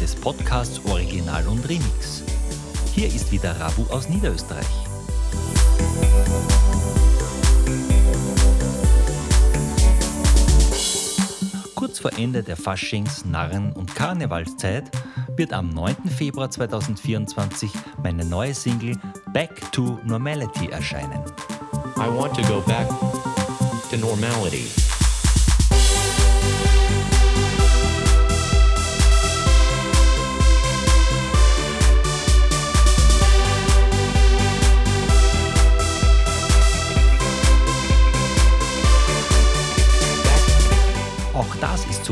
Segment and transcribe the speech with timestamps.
[0.00, 2.22] Des Podcasts Original und Remix.
[2.94, 4.66] Hier ist wieder Rabu aus Niederösterreich.
[11.74, 14.90] Kurz vor Ende der Faschings-, Narren- und Karnevalszeit
[15.36, 16.08] wird am 9.
[16.08, 17.70] Februar 2024
[18.02, 18.96] meine neue Single
[19.34, 21.22] Back to Normality erscheinen.
[21.96, 22.88] I want to go back
[23.90, 24.89] to normality.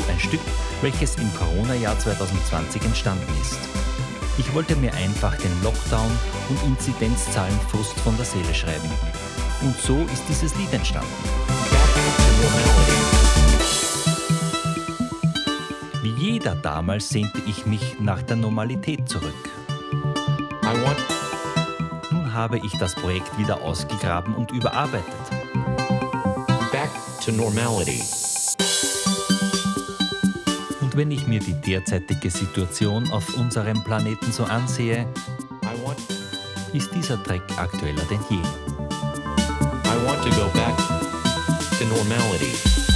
[0.01, 0.41] So ein Stück,
[0.83, 3.59] welches im Corona-Jahr 2020 entstanden ist.
[4.39, 6.11] Ich wollte mir einfach den Lockdown
[6.49, 8.91] und Inzidenzzahlen Frust von der Seele schreiben.
[9.63, 11.09] Und so ist dieses Lied entstanden.
[16.03, 19.35] Wie jeder damals sehnte ich mich nach der Normalität zurück.
[22.11, 25.05] Nun habe ich das Projekt wieder ausgegraben und überarbeitet.
[26.71, 28.28] back to normality.
[30.89, 35.07] Und wenn ich mir die derzeitige Situation auf unserem Planeten so ansehe,
[36.73, 38.39] ist dieser Track aktueller denn je.
[38.39, 40.75] I want to go back
[41.79, 42.88] to normality.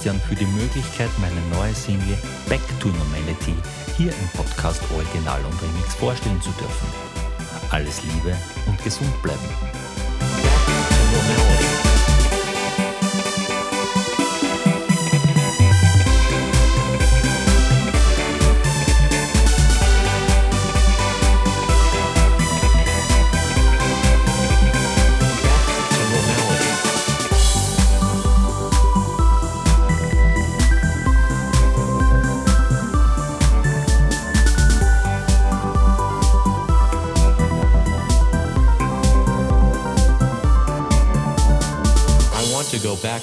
[0.00, 2.16] Christian für die Möglichkeit, meine neue Single
[2.48, 3.54] Back to Normality
[3.98, 6.88] hier im Podcast Original und Remix vorstellen zu dürfen.
[7.70, 8.34] Alles Liebe
[8.66, 9.69] und gesund bleiben.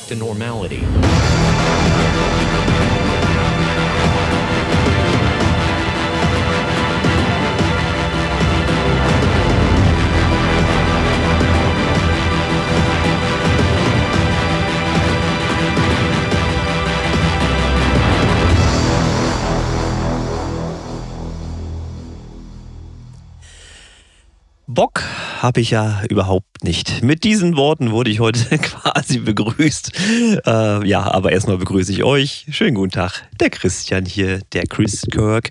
[0.07, 0.81] To normality.
[24.69, 25.16] Bock
[25.47, 27.01] habe ich ja überhaupt nicht.
[27.03, 29.93] Mit diesen Worten wurde ich heute quasi begrüßt.
[30.45, 32.47] Äh, ja, aber erstmal begrüße ich euch.
[32.49, 33.25] Schönen guten Tag.
[33.39, 35.49] Der Christian hier, der Chris Kirk.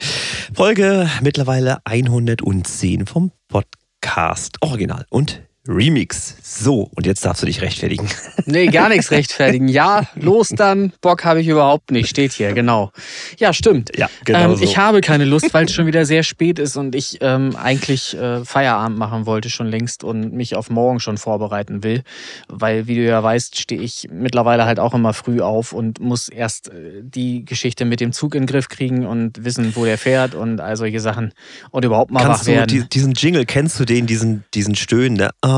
[0.53, 6.37] Folge mittlerweile 110 vom Podcast Original und Remix.
[6.43, 8.09] So, und jetzt darfst du dich rechtfertigen.
[8.49, 9.67] Nee, gar nichts rechtfertigen.
[9.67, 10.93] Ja, los dann.
[11.01, 12.09] Bock habe ich überhaupt nicht.
[12.09, 12.93] Steht hier, genau.
[13.39, 13.91] Ja, stimmt.
[13.99, 14.63] Ja, genau Ähm, so.
[14.63, 18.17] Ich habe keine Lust, weil es schon wieder sehr spät ist und ich ähm, eigentlich
[18.17, 22.05] äh, Feierabend machen wollte schon längst und mich auf morgen schon vorbereiten will.
[22.47, 26.29] Weil, wie du ja weißt, stehe ich mittlerweile halt auch immer früh auf und muss
[26.29, 29.99] erst äh, die Geschichte mit dem Zug in den Griff kriegen und wissen, wo der
[29.99, 31.33] fährt und all solche Sachen
[31.73, 32.69] und überhaupt mal Kannst wach du werden.
[32.69, 35.17] die, diesen Jingle, kennst du den, diesen, diesen Stöhnen?
[35.17, 35.31] Ne?
[35.45, 35.49] Oh,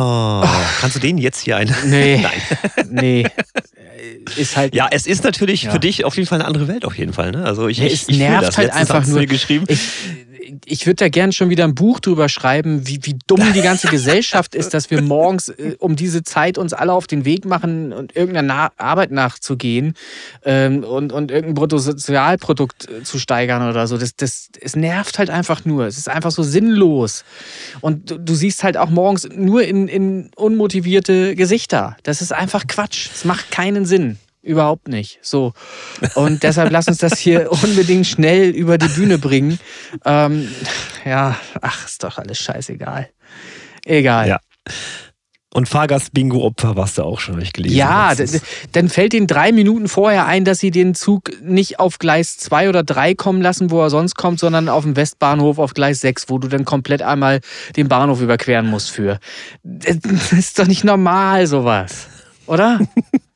[0.81, 1.75] kannst du den jetzt hier ein?
[1.87, 2.19] Nee.
[2.23, 2.89] Nein.
[2.91, 3.27] nee.
[4.37, 4.75] Ist halt.
[4.75, 5.71] Ja, es ist natürlich Ja.
[5.73, 7.31] für dich auf jeden Fall eine andere Welt, auf jeden Fall.
[7.33, 7.45] Ne?
[7.45, 8.57] Also ich, Ja, ich, es ich nervt das.
[8.59, 9.27] halt Letztens einfach nur.
[9.27, 9.65] geschrieben.
[9.69, 9.81] Ich,
[10.65, 13.89] ich würde da gern schon wieder ein Buch drüber schreiben, wie, wie dumm die ganze
[13.91, 17.93] Gesellschaft ist, dass wir morgens äh, um diese Zeit uns alle auf den Weg machen
[17.93, 19.95] und irgendeiner Na Arbeit nachzugehen
[20.45, 23.99] ähm, und, und irgendein Bruttosozialprodukt äh, zu steigern oder so.
[23.99, 25.87] Das, das, es nervt halt einfach nur.
[25.87, 27.25] Es ist einfach so sinnlos.
[27.81, 31.97] Und du, du siehst halt auch morgens nur in, in unmotivierte Gesichter.
[32.03, 33.09] Das ist einfach Quatsch.
[33.13, 34.19] Es macht keinen Sinn.
[34.49, 35.19] Überhaupt nicht.
[35.21, 35.53] So.
[36.15, 39.61] Und deshalb lass uns das hier unbedingt schnell über die Bühne bringen.
[40.07, 40.49] Ähm,
[41.05, 43.11] ja, ach, ist doch alles scheißegal.
[43.85, 44.29] Egal.
[44.29, 44.41] Ja.
[45.53, 47.77] Und Fahrgast-Bingo-Opfer warst du auch schon, habe ich gelesen.
[47.77, 48.15] Ja,
[48.73, 52.71] dann fällt ihnen drei Minuten vorher ein, dass sie den Zug nicht auf Gleis 2
[52.71, 56.31] oder 3 kommen lassen, wo er sonst kommt, sondern auf dem Westbahnhof auf Gleis 6,
[56.31, 57.41] wo du dann komplett einmal
[57.77, 59.21] den Bahnhof überqueren musst für.
[59.63, 59.97] Das
[60.33, 62.09] ist doch nicht normal, sowas.
[62.47, 62.81] Oder?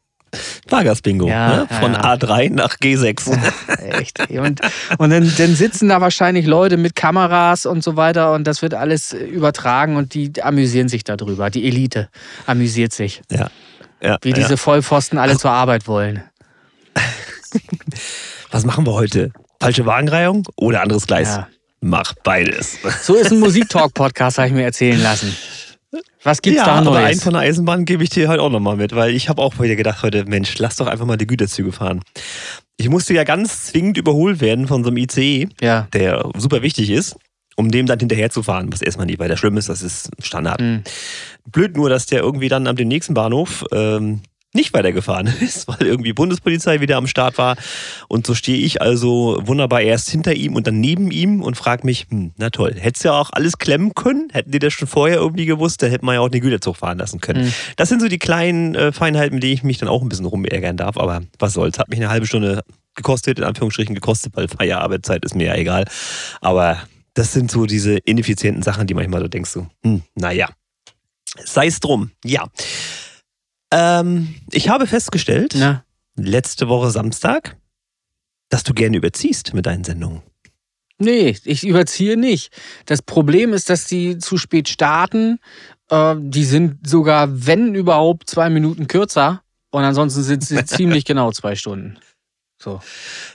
[0.67, 1.29] Fahrgast-Bingo.
[1.29, 1.69] Ja, ne?
[1.81, 2.15] Von ja.
[2.15, 3.39] A3 nach G6.
[3.99, 4.19] Echt.
[4.31, 4.61] Und,
[4.99, 8.75] und dann, dann sitzen da wahrscheinlich Leute mit Kameras und so weiter und das wird
[8.75, 11.51] alles äh, übertragen und die amüsieren sich darüber.
[11.51, 12.09] Die Elite
[12.47, 13.23] amüsiert sich.
[13.31, 13.49] ja.
[14.23, 16.25] Wie diese Vollpfosten alle zur Arbeit wollen.
[18.51, 19.33] Was machen wir heute?
[19.61, 21.39] Falsche Wagenreihung oder anderes Gleis?
[21.81, 22.79] Mach beides.
[23.03, 25.37] So ist ein Musiktalk-Podcast, habe ich mir erzählen lassen.
[26.23, 27.23] Was gibt's ja, da aber einen Neues?
[27.23, 29.77] von der Eisenbahn gebe ich dir heute auch nochmal mit, weil ich habe auch wieder
[29.77, 32.01] gedacht heute, Mensch, lass doch einfach mal die Güterzüge fahren.
[32.77, 35.89] Ich musste ja ganz zwingend überholt werden von so einem ICE, Ja.
[35.93, 37.17] der super wichtig ist,
[37.57, 40.61] um dem dann hinterher zu fahren, was erstmal nicht weiter schlimm ist, das ist Standard.
[40.61, 40.83] Hm.
[41.51, 44.21] Blöd nur, dass der irgendwie dann am dem nächsten Bahnhof ähm,
[44.55, 47.57] nicht weitergefahren ist, weil irgendwie Bundespolizei wieder am Start war.
[48.09, 51.87] Und so stehe ich also wunderbar erst hinter ihm und dann neben ihm und frage
[51.87, 54.29] mich, hm, na toll, hättest ja auch alles klemmen können?
[54.33, 56.99] Hätten die das schon vorher irgendwie gewusst, dann hätten wir ja auch den Güterzug fahren
[56.99, 57.47] lassen können.
[57.47, 57.55] Hm.
[57.77, 60.27] Das sind so die kleinen äh, Feinheiten, mit denen ich mich dann auch ein bisschen
[60.27, 61.79] rumärgern darf, aber was soll's.
[61.79, 62.63] Hat mich eine halbe Stunde
[62.95, 65.87] gekostet, in Anführungsstrichen gekostet, weil Feierarbeitszeit ist mir ja egal.
[66.41, 66.79] Aber
[67.15, 70.49] das sind so diese ineffizienten Sachen, die manchmal so denkst du, hm, naja.
[71.45, 72.47] Sei es drum, ja.
[73.73, 75.85] Ähm, ich habe festgestellt, Na,
[76.15, 77.57] letzte Woche Samstag,
[78.51, 80.23] dass du gerne überziehst mit deinen Sendungen.
[80.99, 82.53] nee, ich überziehe nicht.
[82.87, 85.39] Das Problem ist, dass die zu spät starten.
[85.89, 89.43] Äh, die sind sogar, wenn überhaupt, zwei Minuten kürzer.
[89.71, 91.99] Und ansonsten sind sie ziemlich genau zwei Stunden.
[92.63, 92.81] So.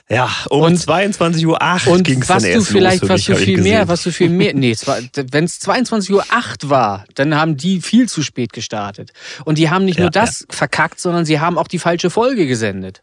[0.08, 3.38] Ja, um Und- 22.08 Uhr Und ging es was dann du vielleicht, was du ich
[3.40, 7.82] viel mehr, was du viel mehr, nee, wenn es 22.08 Uhr war, dann haben die
[7.82, 9.10] viel zu spät gestartet.
[9.44, 12.46] Und die haben nicht Ja, nur das verkackt, sondern sie haben auch die falsche Folge
[12.46, 13.02] gesendet.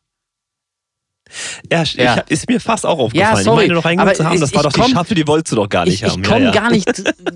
[1.71, 2.15] Ja, ich, Ja.
[2.29, 3.37] ist mir fast auch aufgefallen.
[3.37, 4.79] Ja, sorry, Ich meine noch reingehört aber zu haben, ich- das war ich doch die
[4.81, 6.23] komm- Staffel, die wolltest du doch gar nicht Ich, ich haben.
[6.23, 6.59] komme ja, ja.
[6.59, 6.87] gar nicht,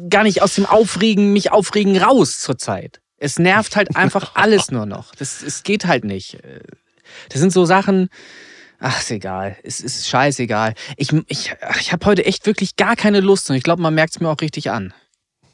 [0.10, 3.02] gar nicht aus dem Aufregen, mich aufregen raus zurzeit.
[3.18, 5.14] Es nervt halt einfach alles nur noch.
[5.16, 6.38] Das, es geht halt nicht.
[7.30, 8.10] Das sind so Sachen.
[8.80, 9.58] Ach, ist egal.
[9.64, 10.74] Es ist scheißegal.
[10.98, 13.94] Ich, ich, ach, ich habe heute echt wirklich gar keine Lust und ich glaube, man
[13.94, 14.94] merkt es mir auch richtig an.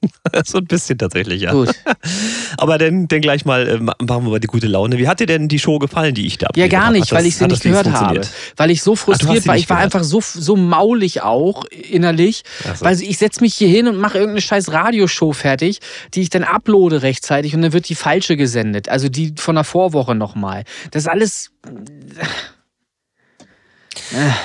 [0.46, 1.52] so ein bisschen tatsächlich, ja.
[1.52, 1.72] Gut.
[2.58, 5.00] Aber dann, dann gleich mal äh, machen wir mal die gute Laune.
[5.00, 7.26] Wie hat dir denn die Show gefallen, die ich da Ja, gar nicht, das- weil
[7.26, 8.22] ich sie nicht gehört habe.
[8.56, 9.58] Weil ich so frustriert sie war.
[9.58, 9.96] Ich war gehört.
[9.96, 12.44] einfach so, so maulig auch innerlich.
[12.70, 12.86] Ach so.
[12.86, 15.80] Weil ich setze mich hier hin und mache irgendeine scheiß Radioshow fertig,
[16.14, 18.90] die ich dann uploade rechtzeitig und dann wird die falsche gesendet.
[18.90, 20.64] Also die von der Vorwoche nochmal.
[20.92, 21.52] Das ist alles.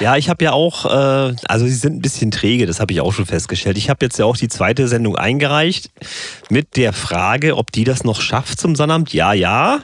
[0.00, 3.00] Ja, ich habe ja auch, äh, also sie sind ein bisschen träge, das habe ich
[3.00, 3.78] auch schon festgestellt.
[3.78, 5.90] Ich habe jetzt ja auch die zweite Sendung eingereicht
[6.48, 9.12] mit der Frage, ob die das noch schafft zum Sonnabend.
[9.12, 9.80] Ja, ja.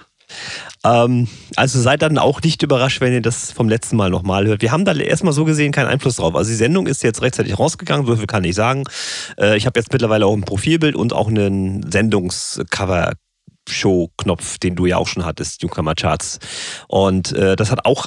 [0.85, 4.63] Ähm, also seid dann auch nicht überrascht, wenn ihr das vom letzten Mal nochmal hört.
[4.63, 6.35] Wir haben da erstmal so gesehen keinen Einfluss drauf.
[6.35, 8.85] Also die Sendung ist jetzt rechtzeitig rausgegangen, so viel kann ich sagen.
[9.39, 13.13] Äh, ich habe jetzt mittlerweile auch ein Profilbild und auch einen Sendungscover.
[13.69, 16.39] Show-Knopf, den du ja auch schon hattest, Newcomer Charts.
[16.87, 18.07] Und äh, das hat auch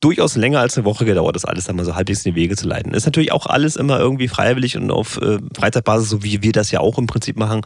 [0.00, 2.56] durchaus länger als eine Woche gedauert, das alles dann mal so halbwegs in die Wege
[2.56, 2.94] zu leiten.
[2.94, 6.70] Ist natürlich auch alles immer irgendwie freiwillig und auf äh, Freizeitbasis, so wie wir das
[6.70, 7.62] ja auch im Prinzip machen.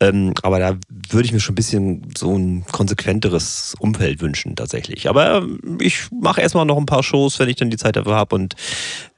[0.00, 0.76] Ähm, aber da
[1.10, 5.08] würde ich mir schon ein bisschen so ein konsequenteres Umfeld wünschen, tatsächlich.
[5.08, 8.14] Aber ähm, ich mache erstmal noch ein paar Shows, wenn ich dann die Zeit dafür
[8.14, 8.54] habe und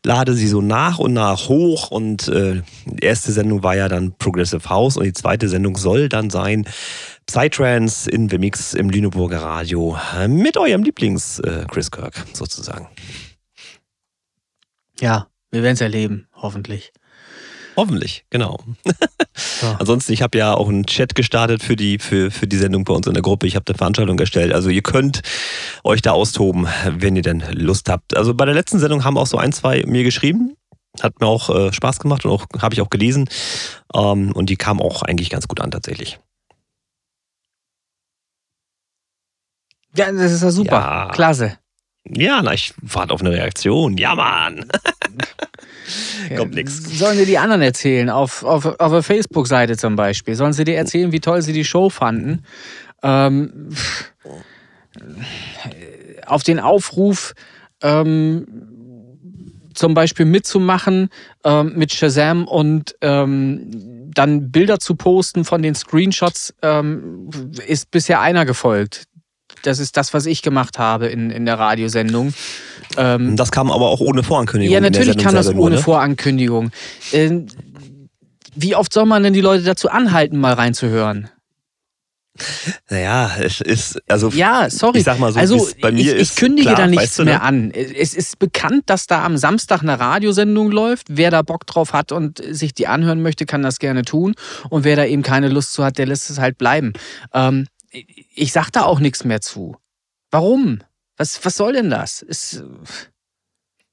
[0.04, 1.90] lade sie so nach und nach hoch.
[1.90, 6.08] Und äh, die erste Sendung war ja dann Progressive House und die zweite Sendung soll
[6.08, 6.66] dann sein
[7.28, 12.88] Psytrance in The Mix im Lüneburger Radio mit eurem Lieblings äh, Chris Kirk sozusagen.
[14.98, 16.90] Ja, wir werden es erleben, hoffentlich.
[17.76, 18.58] Hoffentlich, genau.
[19.62, 19.76] Ja.
[19.78, 22.92] Ansonsten, ich habe ja auch einen Chat gestartet für die, für, für die Sendung bei
[22.92, 23.46] uns in der Gruppe.
[23.46, 24.52] Ich habe eine Veranstaltung erstellt.
[24.52, 25.22] Also ihr könnt
[25.84, 28.16] euch da austoben, wenn ihr denn Lust habt.
[28.16, 30.56] Also bei der letzten Sendung haben auch so ein, zwei mir geschrieben.
[31.00, 33.28] Hat mir auch äh, Spaß gemacht und auch habe ich auch gelesen.
[33.94, 36.18] Ähm, und die kam auch eigentlich ganz gut an tatsächlich.
[39.96, 40.72] Ja, das ist ja super.
[40.72, 41.08] Ja.
[41.12, 41.58] Klasse.
[42.10, 43.96] Ja, na, ich warte auf eine Reaktion.
[43.98, 44.64] Ja, Mann.
[46.36, 46.98] Kommt nix.
[46.98, 50.34] Sollen dir die anderen erzählen, auf, auf, auf der Facebook-Seite zum Beispiel?
[50.34, 52.44] Sollen sie dir erzählen, wie toll sie die Show fanden?
[53.02, 53.70] Ähm,
[56.26, 57.34] auf den Aufruf,
[57.82, 58.46] ähm,
[59.74, 61.08] zum Beispiel mitzumachen
[61.44, 67.30] ähm, mit Shazam und ähm, dann Bilder zu posten von den Screenshots, ähm,
[67.66, 69.04] ist bisher einer gefolgt.
[69.62, 72.34] Das ist das, was ich gemacht habe in, in der Radiosendung.
[72.96, 74.72] Ähm, Das kam aber auch ohne Vorankündigung.
[74.72, 75.82] ja, natürlich kann das ohne ne?
[75.82, 76.70] Vorankündigung.
[77.12, 77.46] Ähm,
[78.54, 81.28] wie oft soll man denn die Leute dazu anhalten, mal reinzuhören?
[82.88, 84.98] Naja, es ist, also Ja, sorry.
[84.98, 87.18] ich sag mal so, also bei mir ich, ist, ich kündige klar, da nichts weißt
[87.18, 87.30] du, ne?
[87.32, 87.72] mehr an.
[87.72, 91.06] Es ist bekannt, dass da am Samstag eine Radiosendung läuft.
[91.10, 94.34] Wer da Bock drauf hat und sich die anhören möchte, kann das gerne tun.
[94.70, 96.92] Und wer da eben keine Lust zu hat, der lässt es halt bleiben.
[97.34, 97.66] Ähm,
[98.34, 99.76] ich sag da auch nichts mehr zu.
[100.30, 100.82] Warum?
[101.16, 102.22] Was, was soll denn das?
[102.22, 102.62] Ist,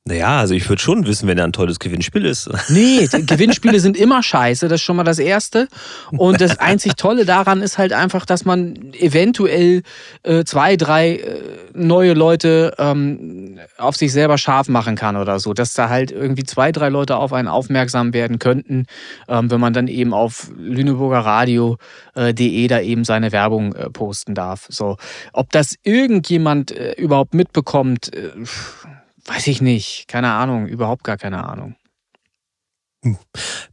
[0.08, 2.48] Naja, also ich würde schon wissen, wenn er ein tolles Gewinnspiel ist.
[2.70, 5.68] Nee, Gewinnspiele sind immer scheiße, das ist schon mal das Erste.
[6.12, 9.82] Und das einzig Tolle daran ist halt einfach, dass man eventuell
[10.22, 11.40] äh, zwei, drei äh,
[11.74, 15.54] neue Leute ähm, auf sich selber scharf machen kann oder so.
[15.54, 18.86] Dass da halt irgendwie zwei, drei Leute auf einen aufmerksam werden könnten,
[19.28, 24.68] ähm, wenn man dann eben auf lüneburgerradio.de äh, da eben seine Werbung äh, posten darf.
[24.70, 24.98] So,
[25.34, 28.30] ob das irgendjemand äh, überhaupt mitbekommt, äh,
[29.28, 30.08] Weiß ich nicht.
[30.08, 30.68] Keine Ahnung.
[30.68, 31.76] Überhaupt gar keine Ahnung.
[33.04, 33.18] Hm.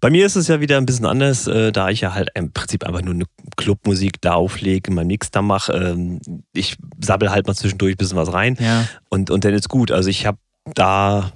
[0.00, 2.52] Bei mir ist es ja wieder ein bisschen anders, äh, da ich ja halt im
[2.52, 3.25] Prinzip einfach nur eine
[3.56, 5.73] Clubmusik da auflege, mein Mix da mache.
[5.73, 6.21] Ähm,
[6.52, 8.87] ich sabbel halt mal zwischendurch ein bisschen was rein Ja.
[9.09, 9.90] und, und dann ist gut.
[9.90, 10.38] Also ich habe
[10.75, 11.32] da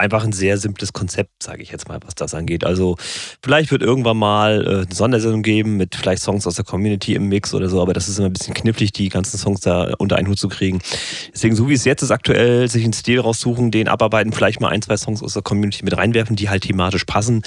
[0.00, 2.64] einfach ein sehr simples Konzept, sage ich jetzt mal, was das angeht.
[2.64, 2.96] Also
[3.42, 7.28] vielleicht wird irgendwann mal äh, eine Sondersendung geben mit vielleicht Songs aus der Community im
[7.28, 10.16] Mix oder so, aber das ist immer ein bisschen knifflig, die ganzen Songs da unter
[10.16, 10.80] einen Hut zu kriegen.
[11.32, 14.68] Deswegen, so wie es jetzt ist, aktuell sich einen Stil raussuchen, den abarbeiten, vielleicht mal
[14.68, 17.42] ein, zwei Songs aus der Community mit reinwerfen, die halt thematisch passen.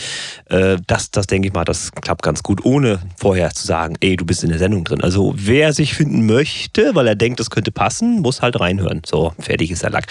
[0.45, 4.15] Äh, das, das denke ich mal, das klappt ganz gut, ohne vorher zu sagen, ey,
[4.15, 5.01] du bist in der Sendung drin.
[5.01, 9.01] Also wer sich finden möchte, weil er denkt, das könnte passen, muss halt reinhören.
[9.05, 10.05] So, fertig ist der Lack.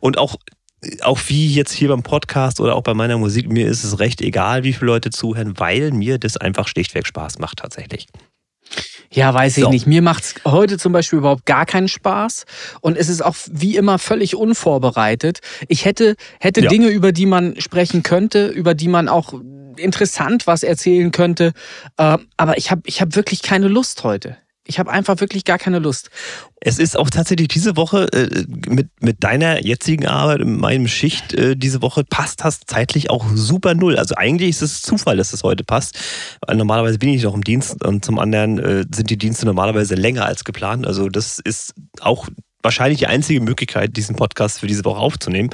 [0.00, 0.36] Und auch
[1.02, 4.20] auch wie jetzt hier beim Podcast oder auch bei meiner Musik, mir ist es recht
[4.20, 8.06] egal, wie viele Leute zuhören, weil mir das einfach schlichtweg Spaß macht tatsächlich.
[9.10, 9.70] Ja, weiß ich So.
[9.70, 9.86] nicht.
[9.86, 12.46] Mir macht's heute zum Beispiel überhaupt gar keinen Spaß.
[12.80, 15.40] Und es ist auch wie immer völlig unvorbereitet.
[15.68, 16.68] Ich hätte, hätte Ja.
[16.68, 19.34] Dinge, über die man sprechen könnte, über die man auch
[19.76, 21.52] interessant was erzählen könnte.
[21.96, 24.36] Äh, aber ich habe ich hab wirklich keine Lust heute.
[24.66, 26.10] Ich habe einfach wirklich gar keine Lust.
[26.60, 31.34] Es ist auch tatsächlich diese Woche äh, mit, mit deiner jetzigen Arbeit, in meinem Schicht
[31.34, 33.98] äh, diese Woche passt das zeitlich auch super null.
[33.98, 35.98] Also eigentlich ist es Zufall, dass es heute passt.
[36.50, 40.24] Normalerweise bin ich noch im Dienst und zum anderen äh, sind die Dienste normalerweise länger
[40.24, 40.86] als geplant.
[40.86, 42.28] Also das ist auch
[42.62, 45.50] wahrscheinlich die einzige Möglichkeit, diesen Podcast für diese Woche aufzunehmen.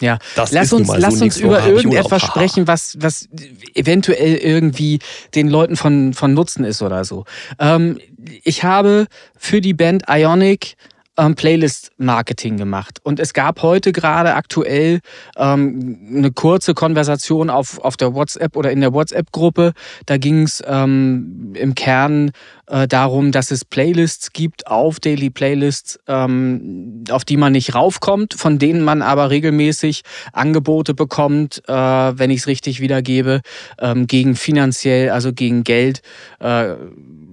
[0.00, 3.28] Ja, Das lass uns, mal lass so, uns über irgendetwas sprechen, was, was
[3.74, 4.98] eventuell irgendwie
[5.34, 7.24] den Leuten von, von Nutzen ist oder so.
[7.58, 7.98] Ähm,
[8.44, 9.06] ich habe
[9.38, 10.76] für die Band Ionic
[11.16, 12.98] ähm, Playlist-Marketing gemacht.
[13.02, 15.00] Und es gab heute gerade aktuell
[15.36, 19.72] ähm, eine kurze Konversation auf, auf der WhatsApp oder in der WhatsApp-Gruppe.
[20.06, 22.32] Da ging es ähm, im Kern
[22.68, 28.34] äh, darum, dass es Playlists gibt auf Daily Playlists, ähm, auf die man nicht raufkommt,
[28.34, 33.40] von denen man aber regelmäßig Angebote bekommt, äh, wenn ich es richtig wiedergebe,
[33.80, 36.02] ähm, gegen finanziell, also gegen Geld,
[36.40, 36.74] äh,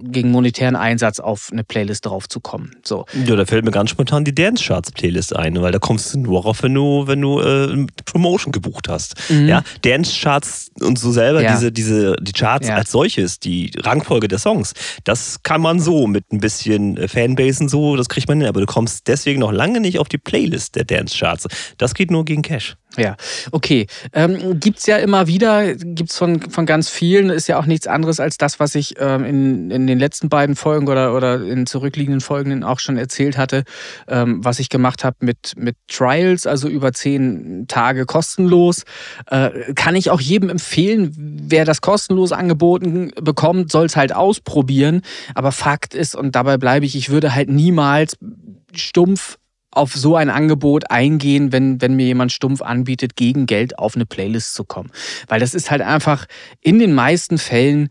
[0.06, 2.76] gegen monetären Einsatz auf eine Playlist draufzukommen.
[2.84, 3.06] So.
[3.24, 6.18] Ja, da fällt mir ganz spontan die Dance Charts Playlist ein, weil da kommst du
[6.18, 9.14] nur rauf, wenn du, wenn du äh, Promotion gebucht hast.
[9.30, 9.48] Mhm.
[9.48, 11.52] Ja, Dance Charts und so selber, Ja.
[11.54, 12.76] diese, diese, die Charts Ja.
[12.76, 14.74] als solches, die Rangfolge der Songs,
[15.04, 18.48] das kann man so mit ein bisschen äh, Fanbase und so, das kriegt man hin,
[18.48, 21.46] aber du kommst deswegen noch lange nicht auf die Playlist der Dance Charts.
[21.78, 22.76] Das geht nur gegen Cash.
[22.96, 23.16] Ja,
[23.50, 23.86] okay.
[24.12, 28.20] Ähm, gibt's ja immer wieder, gibt's von, von ganz vielen, ist ja auch nichts anderes
[28.20, 32.20] als das, was ich ähm, in, in den letzten beiden Folgen oder, oder in zurückliegenden
[32.20, 33.64] Folgen auch schon erzählt hatte,
[34.06, 38.84] ähm, was ich gemacht habe mit, mit Trials, also über zehn Tage kostenlos.
[39.30, 41.12] Äh, kann ich auch jedem empfehlen,
[41.48, 45.02] wer das kostenlos angeboten bekommt, soll es halt ausprobieren.
[45.34, 48.16] Aber Fakt ist, und dabei bleibe ich, ich würde halt niemals
[48.72, 49.38] stumpf
[49.76, 54.06] auf so ein Angebot eingehen, wenn, wenn mir jemand stumpf anbietet, gegen Geld auf eine
[54.06, 54.90] Playlist zu kommen.
[55.28, 56.26] Weil das ist halt einfach
[56.60, 57.88] in den meisten Fällen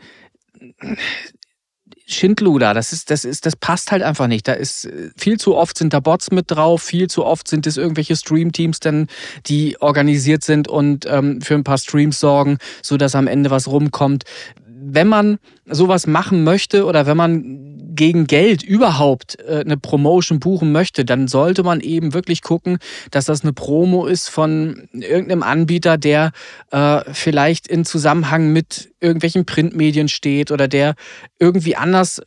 [2.06, 4.48] Schindluder, das ist, das ist, das passt halt einfach nicht.
[4.48, 7.78] Da ist viel zu oft sind da Bots mit drauf, viel zu oft sind es
[7.78, 9.08] irgendwelche Streamteams dann,
[9.46, 13.68] die organisiert sind und ähm, für ein paar Streams sorgen, so dass am Ende was
[13.68, 14.24] rumkommt.
[14.66, 20.72] Wenn man sowas machen möchte oder wenn man gegen Geld überhaupt äh, eine Promotion buchen
[20.72, 22.78] möchte, dann sollte man eben wirklich gucken,
[23.12, 26.32] dass das eine Promo ist von irgendeinem Anbieter, der
[26.72, 30.96] äh, vielleicht in Zusammenhang mit irgendwelchen Printmedien steht oder der
[31.40, 32.22] irgendwie anders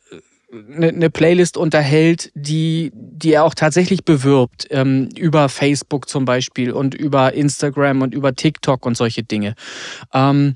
[0.51, 6.71] eine, eine Playlist unterhält, die, die er auch tatsächlich bewirbt, ähm, über Facebook zum Beispiel
[6.71, 9.55] und über Instagram und über TikTok und solche Dinge.
[10.13, 10.55] Ähm,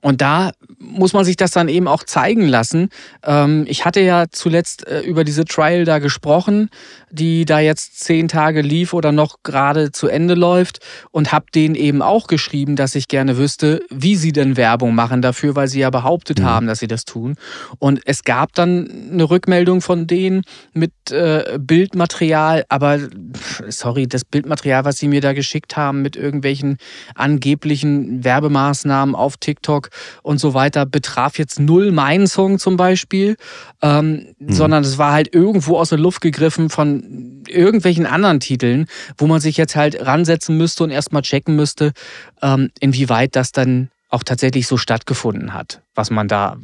[0.00, 2.88] und da muss man sich das dann eben auch zeigen lassen.
[3.24, 6.70] Ähm, ich hatte ja zuletzt äh, über diese Trial da gesprochen,
[7.10, 10.80] die da jetzt zehn Tage lief oder noch gerade zu Ende läuft
[11.10, 15.22] und habe denen eben auch geschrieben, dass ich gerne wüsste, wie sie denn Werbung machen
[15.22, 16.44] dafür, weil sie ja behauptet Mhm.
[16.44, 17.36] haben, dass sie das tun.
[17.78, 20.42] Und es gab dann eine Rückmeldung von denen
[20.74, 22.98] mit äh, Bildmaterial, aber
[23.68, 26.76] sorry, das Bildmaterial, was sie mir da geschickt haben mit irgendwelchen
[27.14, 29.90] angeblichen Werbemaßnahmen auf TikTok
[30.22, 33.36] und so weiter, betraf jetzt null meinen Song zum Beispiel,
[33.82, 34.52] ähm, mhm.
[34.52, 39.40] sondern es war halt irgendwo aus der Luft gegriffen von irgendwelchen anderen Titeln, wo man
[39.40, 41.92] sich jetzt halt ransetzen müsste und erstmal checken müsste,
[42.42, 46.56] ähm, inwieweit das dann auch tatsächlich so stattgefunden hat, was man da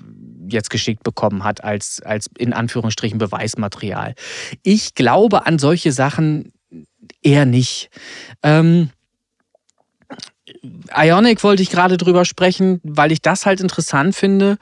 [0.49, 4.15] jetzt geschickt bekommen hat als, als in Anführungsstrichen Beweismaterial.
[4.63, 6.53] Ich glaube an solche Sachen
[7.23, 7.91] eher nicht.
[8.43, 8.91] Ähm,
[10.95, 14.59] Ionic wollte ich gerade drüber sprechen, weil ich das halt interessant finde.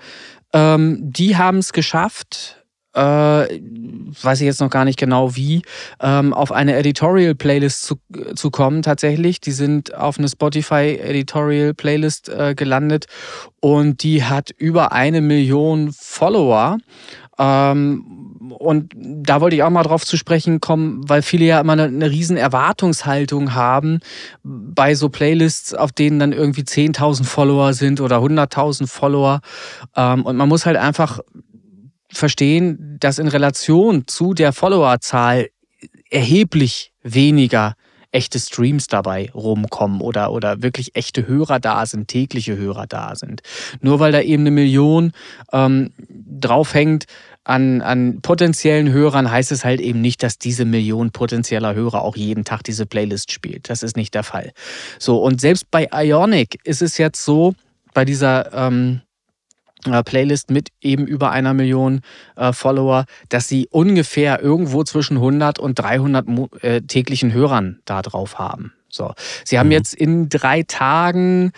[0.52, 2.62] Ähm, die haben es geschafft,
[2.94, 5.62] äh, weiß ich jetzt noch gar nicht genau wie,
[6.00, 7.96] ähm, auf eine Editorial-Playlist zu,
[8.34, 9.40] zu kommen tatsächlich.
[9.40, 13.06] Die sind auf eine Spotify Editorial-Playlist äh, gelandet
[13.60, 16.78] und die hat über eine Million Follower.
[17.38, 18.21] Ähm,
[18.58, 21.84] und da wollte ich auch mal drauf zu sprechen kommen, weil viele ja immer eine,
[21.84, 24.00] eine riesen Erwartungshaltung haben
[24.42, 29.40] bei so Playlists, auf denen dann irgendwie 10.000 Follower sind oder 100.000 Follower.
[29.96, 31.20] Ähm, und man muss halt einfach
[32.10, 35.48] verstehen, dass in Relation zu der Followerzahl
[36.10, 37.74] erheblich weniger
[38.12, 43.42] echte Streams dabei rumkommen oder, oder wirklich echte Hörer da sind, tägliche Hörer da sind.
[43.80, 45.12] Nur weil da eben eine Million
[45.52, 47.06] ähm, draufhängt
[47.44, 52.16] an, an potenziellen Hörern, heißt es halt eben nicht, dass diese Million potenzieller Hörer auch
[52.16, 53.68] jeden Tag diese Playlist spielt.
[53.68, 54.52] Das ist nicht der Fall.
[54.98, 57.54] So, und selbst bei Ionic ist es jetzt so,
[57.94, 59.02] bei dieser ähm,
[59.84, 62.00] äh, Playlist mit eben über einer Million
[62.36, 66.26] äh, Follower, dass sie ungefähr irgendwo zwischen 100 und 300
[66.62, 68.72] äh, täglichen Hörern da drauf haben.
[68.88, 69.12] So,
[69.44, 69.72] sie haben mhm.
[69.72, 71.52] jetzt in drei Tagen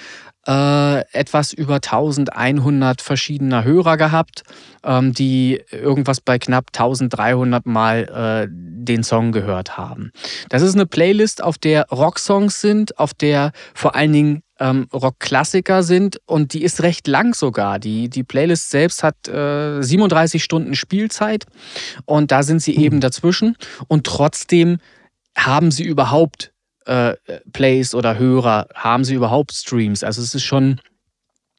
[0.46, 4.42] äh, etwas über 1100 verschiedener Hörer gehabt,
[4.84, 10.12] ähm, die irgendwas bei knapp 1300 Mal äh, den Song gehört haben.
[10.48, 15.82] Das ist eine Playlist, auf der Rocksongs sind, auf der vor allen Dingen ähm, Rockklassiker
[15.82, 17.78] sind und die ist recht lang sogar.
[17.78, 21.46] Die, die Playlist selbst hat äh, 37 Stunden Spielzeit
[22.04, 23.56] und da sind sie eben dazwischen
[23.88, 24.78] und trotzdem
[25.36, 26.53] haben sie überhaupt
[26.84, 27.14] äh,
[27.52, 30.04] Plays oder Hörer, haben sie überhaupt Streams.
[30.04, 30.80] Also es ist schon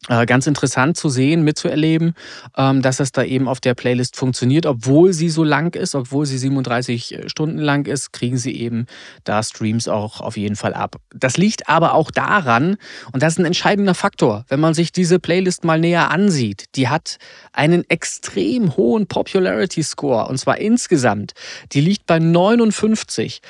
[0.07, 2.13] äh, ganz interessant zu sehen, mitzuerleben,
[2.55, 4.67] ähm, dass es da eben auf der Playlist funktioniert.
[4.67, 8.85] Obwohl sie so lang ist, obwohl sie 37 äh, Stunden lang ist, kriegen sie eben
[9.23, 10.97] da Streams auch auf jeden Fall ab.
[11.11, 12.77] Das liegt aber auch daran,
[13.13, 16.87] und das ist ein entscheidender Faktor, wenn man sich diese Playlist mal näher ansieht, die
[16.87, 17.17] hat
[17.51, 21.33] einen extrem hohen Popularity Score, und zwar insgesamt.
[21.71, 23.41] Die liegt bei 59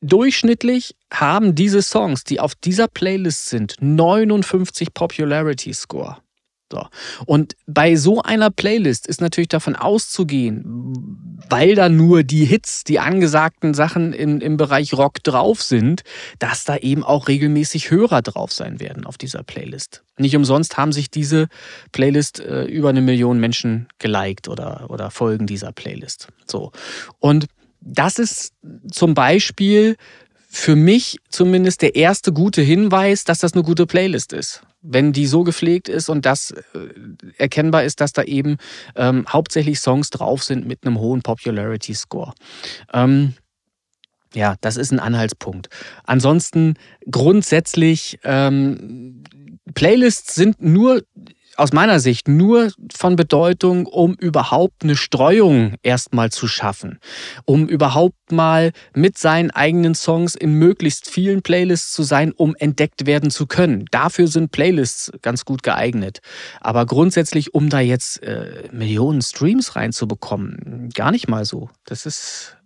[0.00, 6.18] durchschnittlich haben diese Songs, die auf dieser Playlist sind, 59 Popularity Score.
[6.70, 6.86] So.
[7.24, 13.00] Und bei so einer Playlist ist natürlich davon auszugehen, weil da nur die Hits, die
[13.00, 16.02] angesagten Sachen im, im Bereich Rock drauf sind,
[16.38, 20.02] dass da eben auch regelmäßig Hörer drauf sein werden auf dieser Playlist.
[20.18, 21.48] Nicht umsonst haben sich diese
[21.92, 26.28] Playlist äh, über eine Million Menschen geliked oder, oder folgen dieser Playlist.
[26.44, 26.72] So.
[27.18, 27.46] Und
[27.80, 28.52] das ist
[28.90, 29.96] zum Beispiel
[30.50, 34.62] für mich zumindest der erste gute Hinweis, dass das eine gute Playlist ist.
[34.80, 36.88] Wenn die so gepflegt ist und das äh,
[37.36, 38.56] erkennbar ist, dass da eben
[38.96, 42.32] ähm, hauptsächlich Songs drauf sind mit einem hohen Popularity Score.
[42.92, 43.34] Ähm,
[44.34, 45.68] ja, das ist ein Anhaltspunkt.
[46.04, 46.74] Ansonsten
[47.10, 49.22] grundsätzlich, ähm,
[49.74, 51.02] Playlists sind nur
[51.58, 57.00] aus meiner Sicht nur von Bedeutung, um überhaupt eine Streuung erstmal zu schaffen,
[57.44, 63.06] um überhaupt mal mit seinen eigenen Songs in möglichst vielen Playlists zu sein, um entdeckt
[63.06, 63.86] werden zu können.
[63.90, 66.20] Dafür sind Playlists ganz gut geeignet.
[66.60, 71.70] Aber grundsätzlich, um da jetzt äh, Millionen Streams reinzubekommen, gar nicht mal so.
[71.84, 72.57] Das ist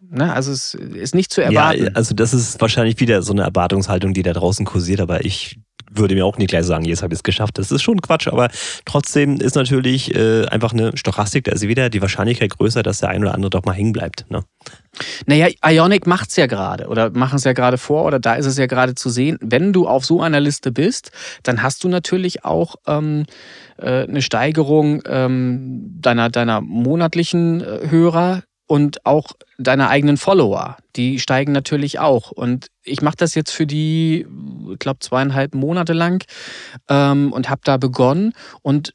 [0.00, 1.84] Ne, also es ist nicht zu erwarten.
[1.84, 5.58] Ja, also das ist wahrscheinlich wieder so eine Erwartungshaltung, die da draußen kursiert, aber ich
[5.94, 7.58] würde mir auch nicht gleich sagen, jetzt habe ich es geschafft.
[7.58, 8.48] Das ist schon Quatsch, aber
[8.84, 13.10] trotzdem ist natürlich äh, einfach eine Stochastik, da ist wieder die Wahrscheinlichkeit größer, dass der
[13.10, 14.30] ein oder andere doch mal hängen bleibt.
[14.30, 14.44] Ne?
[15.26, 18.46] Naja, Ionic macht es ja gerade oder machen es ja gerade vor oder da ist
[18.46, 19.38] es ja gerade zu sehen.
[19.40, 21.10] Wenn du auf so einer Liste bist,
[21.42, 23.24] dann hast du natürlich auch ähm,
[23.78, 31.20] äh, eine Steigerung ähm, deiner, deiner monatlichen äh, Hörer und auch deine eigenen Follower, die
[31.20, 32.30] steigen natürlich auch.
[32.30, 34.26] Und ich mache das jetzt für die,
[34.72, 36.24] ich glaube, zweieinhalb Monate lang
[36.88, 38.32] ähm, und habe da begonnen.
[38.62, 38.94] Und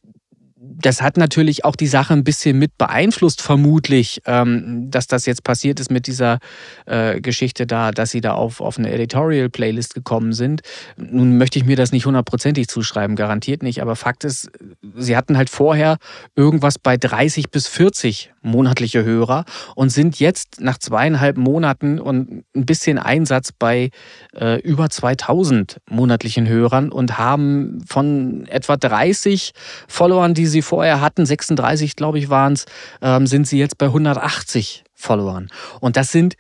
[0.59, 5.43] das hat natürlich auch die Sache ein bisschen mit beeinflusst, vermutlich, ähm, dass das jetzt
[5.43, 6.39] passiert ist mit dieser
[6.87, 10.61] äh, Geschichte da, dass sie da auf, auf eine Editorial-Playlist gekommen sind.
[10.97, 14.49] Nun möchte ich mir das nicht hundertprozentig zuschreiben, garantiert nicht, aber Fakt ist,
[14.97, 15.97] sie hatten halt vorher
[16.36, 22.65] irgendwas bei 30 bis 40 monatliche Hörer und sind jetzt nach zweieinhalb Monaten und ein
[22.65, 23.91] bisschen Einsatz bei
[24.36, 29.53] äh, über 2000 monatlichen Hörern und haben von etwa 30
[29.88, 32.65] Followern, die sie vorher hatten, 36 glaube ich waren es,
[33.01, 35.49] ähm, sind sie jetzt bei 180 Followern.
[35.79, 36.36] Und das sind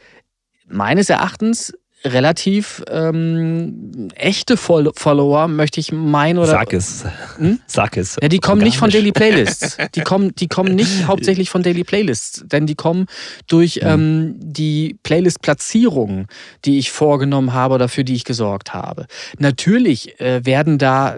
[0.67, 1.73] meines Erachtens
[2.13, 6.39] relativ ähm, echte Fol Follower, möchte ich meinen.
[6.39, 7.05] Oder, Sag es.
[7.37, 7.59] Hm?
[7.67, 8.17] Sag es.
[8.21, 8.89] Ja, die kommen nicht von.
[8.89, 9.77] Daily Playlists.
[9.95, 13.05] Die kommen, die kommen nicht hauptsächlich von Daily Playlists, denn die kommen
[13.47, 16.27] durch ähm, die Playlist-Platzierungen,
[16.65, 19.07] die ich vorgenommen habe oder für die ich gesorgt habe.
[19.39, 21.17] Natürlich äh, werden da,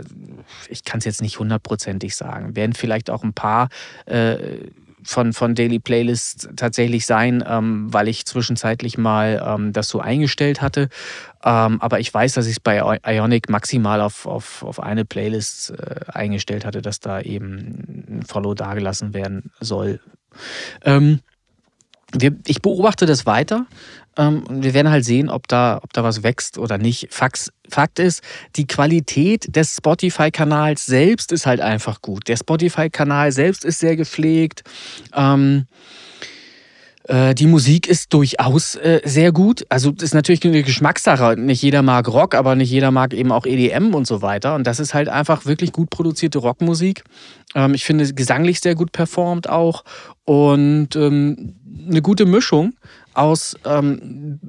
[0.67, 3.69] ich kann es jetzt nicht hundertprozentig sagen, werden vielleicht auch ein paar
[4.05, 4.37] äh,
[5.09, 10.61] von, von Daily Playlists tatsächlich sein, ähm, weil ich zwischenzeitlich mal ähm, das so eingestellt
[10.61, 10.87] hatte.
[11.43, 15.71] Ähm, aber ich weiß, dass ich es bei Ionic maximal auf, auf, auf eine Playlist
[15.71, 19.99] äh, eingestellt hatte, dass da eben ein Follow dagelassen werden soll.
[20.85, 21.21] Ähm,
[22.13, 23.65] wir, ich beobachte das weiter.
[24.15, 27.11] Ähm, wir werden halt sehen, ob da, ob da was wächst oder nicht.
[27.11, 28.21] Fax, Fakt ist,
[28.55, 32.27] die Qualität des Spotify-Kanals selbst ist halt einfach gut.
[32.27, 34.63] Der Spotify-Kanal selbst ist sehr gepflegt.
[35.15, 35.65] Ähm,
[37.09, 39.65] äh, die Musik ist durchaus äh, sehr gut.
[39.69, 41.35] Also ist natürlich eine Geschmackssache.
[41.37, 44.53] Nicht jeder mag Rock, aber nicht jeder mag eben auch EDM und so weiter.
[44.53, 47.03] Und das ist halt einfach wirklich gut produzierte Rockmusik.
[47.55, 49.83] Ähm, ich finde gesanglich sehr gut performt auch.
[50.23, 51.55] Und ähm,
[51.89, 52.73] eine gute Mischung
[53.15, 54.39] aus ähm,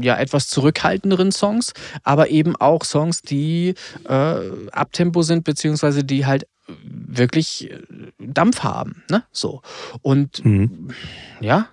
[0.00, 3.74] ja, etwas zurückhaltenderen Songs, aber eben auch Songs, die
[4.08, 4.36] äh,
[4.72, 7.70] Abtempo sind, beziehungsweise die halt wirklich
[8.18, 9.02] Dampf haben.
[9.10, 9.24] Ne?
[9.32, 9.60] So.
[10.02, 10.88] Und Mhm.
[11.40, 11.68] ja,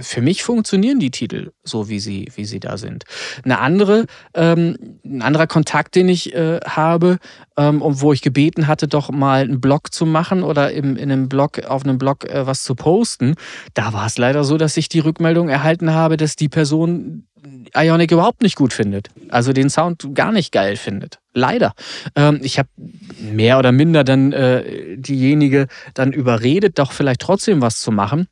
[0.00, 3.04] für mich funktionieren die Titel so, wie sie, wie sie da sind.
[3.44, 7.18] Eine andere, ähm, ein anderer Kontakt, den ich äh, habe
[7.56, 11.28] ähm, wo ich gebeten hatte, doch mal einen Blog zu machen oder im, in einem
[11.28, 13.34] Blog, auf einem Blog äh, was zu posten,
[13.74, 17.26] da war es leider so, dass ich die Rückmeldung erhalten habe, dass die Person
[17.74, 19.08] Ionic überhaupt nicht gut findet.
[19.28, 21.18] Also den Sound gar nicht geil findet.
[21.34, 21.72] Leider.
[22.14, 22.68] Ähm, ich habe
[23.18, 28.28] mehr oder minder dann äh, diejenige dann überredet, doch vielleicht trotzdem was zu machen.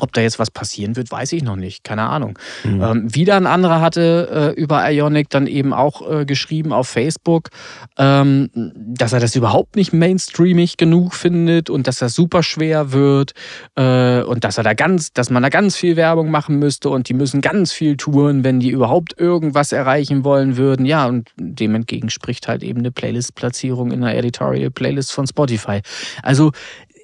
[0.00, 1.84] Ob da jetzt was passieren wird, weiß ich noch nicht.
[1.84, 2.36] Keine Ahnung.
[2.64, 2.82] Mhm.
[2.82, 7.50] Ähm, wieder ein anderer hatte äh, über Ionic dann eben auch äh, geschrieben auf Facebook,
[7.96, 13.34] ähm, dass er das überhaupt nicht mainstreamig genug findet und dass das super schwer wird
[13.76, 17.08] äh, und dass er da ganz, dass man da ganz viel Werbung machen müsste und
[17.08, 20.86] die müssen ganz viel touren, wenn die überhaupt irgendwas erreichen wollen würden.
[20.86, 25.82] Ja, und dem entgegen spricht halt eben eine Playlist-Platzierung in einer Editorial-Playlist von Spotify.
[26.22, 26.50] Also,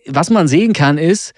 [0.07, 1.35] was man sehen kann, ist,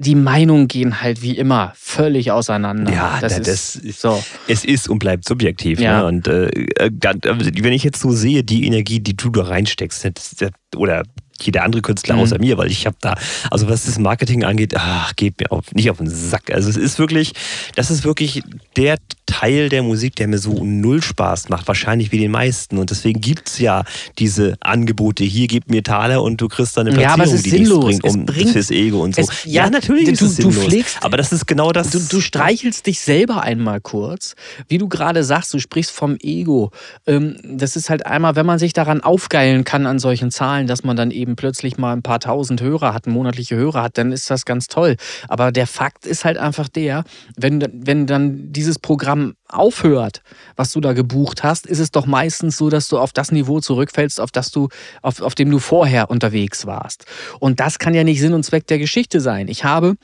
[0.00, 2.92] die Meinungen gehen halt wie immer völlig auseinander.
[2.92, 4.22] Ja, das, ist, das ist- so.
[4.46, 5.80] Es ist und bleibt subjektiv.
[5.80, 5.98] Ja.
[6.00, 6.06] Ne?
[6.06, 10.04] Und äh, äh, also, wenn ich jetzt so sehe, die Energie, die du da reinsteckst,
[10.04, 11.02] das, das, oder
[11.40, 12.20] jeder andere Künstler Mhm.
[12.22, 13.14] außer mir, weil ich habe da,
[13.50, 16.50] also was das Marketing angeht, ach, geht mir auf, nicht auf den Sack.
[16.52, 17.32] Also es ist wirklich,
[17.76, 18.42] das ist wirklich
[18.76, 18.96] der
[19.26, 22.78] Teil der Musik, der mir so null Spaß macht, wahrscheinlich wie den meisten.
[22.78, 23.84] Und deswegen gibt es ja
[24.18, 27.34] diese Angebote, hier gib mir Taler und du kriegst dann eine Ja, Platzierung, aber es
[27.34, 27.84] ist die sinnlos.
[27.84, 29.22] bringt, Es um bringt- fürs Ego und so.
[29.22, 30.64] es- ja, natürlich ist du- es du sinnlos.
[30.64, 31.90] pflegst- aber das ist genau das.
[31.90, 34.34] Du, du streichelst dich selber einmal kurz,
[34.68, 36.70] wie du gerade sagst, du sprichst vom Ego.
[37.06, 40.84] Ähm, das ist halt einmal, wenn man sich daran aufgeilen kann an solchen Zahlen, dass
[40.84, 44.30] man dann eben plötzlich mal ein paar tausend Hörer hat, monatliche Hörer hat, dann ist
[44.30, 44.96] das ganz toll.
[45.28, 47.04] Aber der Fakt ist halt einfach der,
[47.36, 50.22] wenn, wenn dann dieses Programm aufhört,
[50.56, 53.60] was du da gebucht hast, ist es doch meistens so, dass du auf das Niveau
[53.60, 54.68] zurückfällst, auf das du,
[55.02, 57.06] auf, auf dem du vorher unterwegs warst.
[57.40, 59.48] Und das kann ja nicht Sinn und Zweck der Geschichte sein.
[59.48, 59.96] Ich habe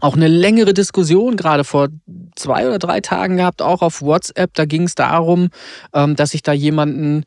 [0.00, 1.88] auch eine längere Diskussion gerade vor
[2.34, 4.52] zwei oder drei Tagen gehabt, auch auf WhatsApp.
[4.54, 5.50] Da ging es darum,
[5.92, 7.24] ähm, dass ich da jemanden,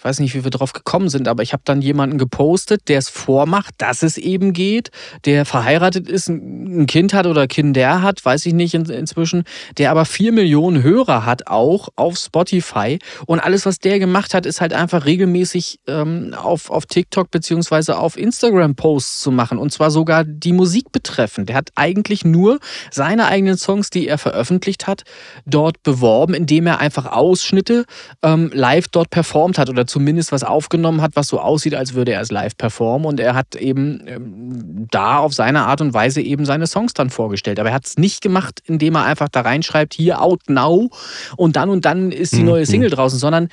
[0.00, 2.96] ich weiß nicht, wie wir drauf gekommen sind, aber ich habe dann jemanden gepostet, der
[2.96, 4.90] es vormacht, dass es eben geht,
[5.26, 9.44] der verheiratet ist, ein Kind hat oder Kinder hat, weiß ich nicht in, inzwischen,
[9.76, 12.98] der aber vier Millionen Hörer hat auch auf Spotify.
[13.26, 17.98] Und alles, was der gemacht hat, ist halt einfach regelmäßig ähm, auf, auf TikTok beziehungsweise
[17.98, 19.58] auf Instagram Posts zu machen.
[19.58, 21.50] Und zwar sogar die Musik betreffend.
[21.50, 22.58] Der hat eigentlich nur
[22.90, 25.02] seine eigenen Songs, die er veröffentlicht hat,
[25.44, 27.84] dort beworben, indem er einfach Ausschnitte
[28.22, 32.12] ähm, live dort performt hat oder zumindest was aufgenommen hat, was so aussieht, als würde
[32.12, 33.06] er es live performen.
[33.06, 37.10] Und er hat eben ähm, da auf seine Art und Weise eben seine Songs dann
[37.10, 37.58] vorgestellt.
[37.60, 40.90] Aber er hat es nicht gemacht, indem er einfach da reinschreibt, hier out now
[41.36, 42.46] und dann und dann ist die Mhm.
[42.46, 43.48] neue Single draußen, sondern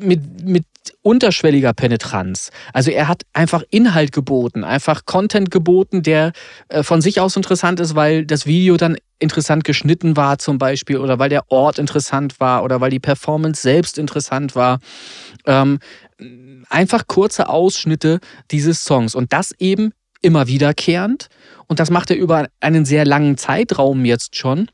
[0.00, 0.64] mit, mit
[1.02, 2.50] unterschwelliger Penetranz.
[2.72, 6.32] Also er hat einfach Inhalt geboten, einfach Content geboten, der
[6.68, 10.98] äh, von sich aus interessant ist, weil das Video dann interessant geschnitten war zum Beispiel
[10.98, 14.80] oder weil der Ort interessant war oder weil die Performance selbst interessant war.
[15.46, 15.78] Ähm,
[16.68, 21.28] einfach kurze Ausschnitte dieses Songs und das eben immer wiederkehrend.
[21.66, 24.68] Und das macht er über einen sehr langen Zeitraum jetzt schon.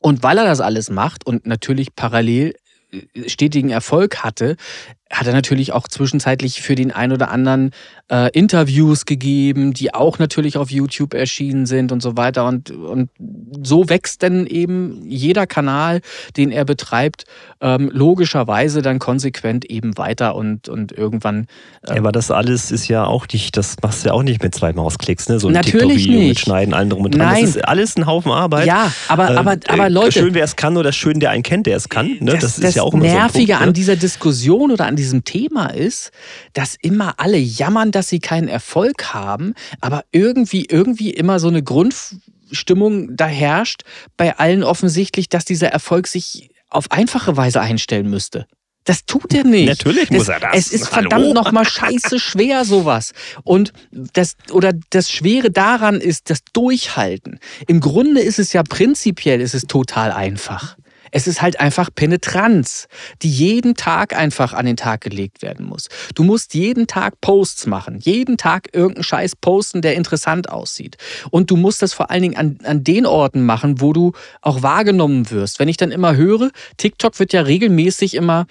[0.00, 2.54] Und weil er das alles macht und natürlich parallel
[3.26, 4.56] stetigen Erfolg hatte,
[5.14, 7.70] hat er natürlich auch zwischenzeitlich für den ein oder anderen
[8.10, 12.46] äh, Interviews gegeben, die auch natürlich auf YouTube erschienen sind und so weiter.
[12.46, 13.10] Und, und
[13.62, 16.00] so wächst dann eben jeder Kanal,
[16.36, 17.24] den er betreibt,
[17.60, 21.46] ähm, logischerweise dann konsequent eben weiter und, und irgendwann.
[21.86, 24.42] Ähm, ja, aber das alles ist ja auch nicht, das machst du ja auch nicht
[24.42, 25.38] mit zwei Mausklicks, ne?
[25.38, 26.28] So ein natürlich nicht.
[26.28, 27.26] mit Schneiden, allem drum und dran.
[27.26, 27.40] Nein.
[27.42, 28.66] Das ist alles ein Haufen Arbeit.
[28.66, 30.12] Ja, aber, Ähm, aber, aber äh, Leute.
[30.12, 32.16] Schön, wer es kann oder schön, der einen kennt, der es kann.
[32.20, 32.36] Ne?
[32.38, 33.72] Das, ist ja auch immer Nervige so ein Punkt, an ne?
[33.72, 36.10] dieser Diskussion oder an diesem Thema ist,
[36.54, 41.62] dass immer alle jammern, dass sie keinen Erfolg haben, aber irgendwie, irgendwie immer so eine
[41.62, 43.82] Grundstimmung da herrscht
[44.16, 48.46] bei allen offensichtlich, dass dieser Erfolg sich auf einfache Weise einstellen müsste.
[48.84, 49.66] Das tut er nicht.
[49.66, 50.54] Natürlich muss er das.
[50.54, 51.08] Es ist Hallo.
[51.08, 53.12] verdammt nochmal scheiße schwer, sowas.
[53.42, 57.38] Und das, oder das Schwere daran ist das Durchhalten.
[57.66, 60.76] Im Grunde ist es ja prinzipiell, ist es total einfach.
[61.14, 62.88] Es ist halt einfach Penetranz,
[63.22, 65.88] die jeden Tag einfach an den Tag gelegt werden muss.
[66.16, 70.96] Du musst jeden Tag Posts machen, jeden Tag irgendeinen Scheiß posten, der interessant aussieht.
[71.30, 74.10] Und du musst das vor allen Dingen an, an den Orten machen, wo du
[74.42, 75.60] auch wahrgenommen wirst.
[75.60, 78.46] Wenn ich dann immer höre, TikTok wird ja regelmäßig immer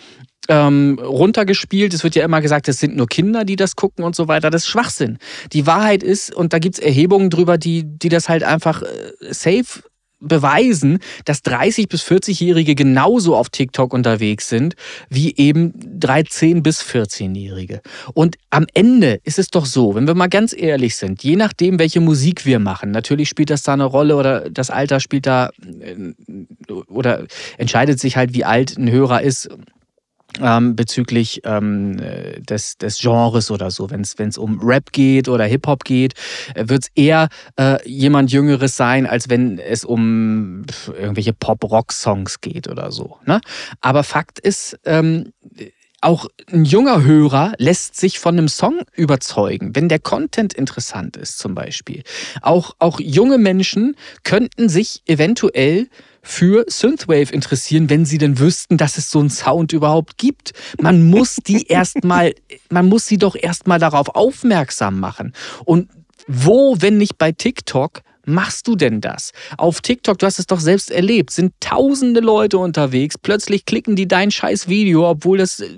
[0.48, 1.94] ähm, runtergespielt.
[1.94, 4.50] Es wird ja immer gesagt, es sind nur Kinder, die das gucken und so weiter.
[4.50, 5.18] Das ist Schwachsinn.
[5.52, 9.34] Die Wahrheit ist, und da gibt es Erhebungen drüber, die, die das halt einfach äh,
[9.34, 9.84] safe
[10.24, 14.76] beweisen, dass 30- bis 40-Jährige genauso auf TikTok unterwegs sind
[15.10, 17.82] wie eben 13- bis 14-Jährige.
[18.14, 21.80] Und am Ende ist es doch so, wenn wir mal ganz ehrlich sind, je nachdem,
[21.80, 25.50] welche Musik wir machen, natürlich spielt das da eine Rolle oder das Alter spielt da
[25.80, 26.14] äh,
[26.88, 27.26] oder
[27.58, 29.50] entscheidet sich halt, wie alt ein Hörer ist
[30.42, 33.90] ähm, bezüglich ähm, äh, des, des Genres oder so.
[33.90, 36.14] Wenn es um Rap geht oder Hip-Hop geht,
[36.56, 40.66] äh, wird es eher äh, jemand Jüngeres sein, als wenn es um
[41.00, 43.18] irgendwelche Pop-Rock-Songs geht oder so.
[43.26, 43.42] Ne?
[43.82, 45.34] Aber Fakt ist, ähm,
[46.04, 51.40] auch ein junger Hörer lässt sich von einem Song überzeugen, wenn der Content interessant ist
[51.40, 52.04] zum Beispiel.
[52.42, 55.88] Auch, auch junge Menschen könnten sich eventuell
[56.24, 60.54] für Synthwave interessieren, wenn sie denn wüssten, dass es so einen Sound überhaupt gibt.
[60.82, 62.34] Man muss die erstmal,
[62.70, 65.34] man muss sie doch erstmal darauf aufmerksam machen.
[65.66, 65.90] Und
[66.28, 69.32] wo, wenn nicht bei TikTok, machst du denn das?
[69.58, 74.08] Auf TikTok, du hast es doch selbst erlebt, sind tausende Leute unterwegs, plötzlich klicken die
[74.08, 75.70] dein scheiß Video, obwohl das äh,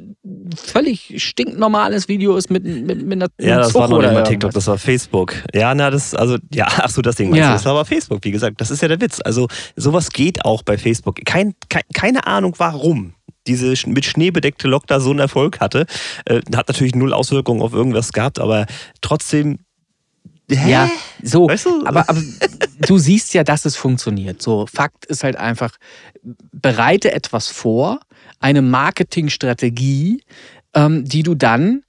[0.56, 4.24] völlig stinknormales Video ist mit, mit, mit einer Ja, das Zug war noch nicht mal.
[4.24, 5.36] TikTok, das war Facebook.
[5.54, 7.48] Ja, na, das, also, ja, ach so, das Ding meinst Ja.
[7.50, 8.62] du, das war aber Facebook, wie gesagt.
[8.62, 9.20] Das ist ja der Witz.
[9.24, 11.20] Also, sowas geht auch bei Facebook.
[11.26, 13.14] Kein, kein, keine Ahnung, warum
[13.48, 15.86] diese mit Schnee bedeckte Lok da so einen Erfolg hatte.
[16.26, 18.66] Äh, hat natürlich null Auswirkungen auf irgendwas gehabt, aber
[19.02, 19.60] trotzdem.
[20.50, 20.72] Hä?
[20.72, 20.92] Ja,
[21.24, 21.48] so.
[21.48, 21.86] Weißt du?
[21.86, 22.22] aber, aber
[22.88, 24.42] du siehst ja, dass es funktioniert.
[24.42, 25.78] So, Fakt ist halt einfach,
[26.52, 28.00] bereite etwas vor,
[28.40, 30.22] eine Marketingstrategie,
[30.74, 31.84] ähm, die du dann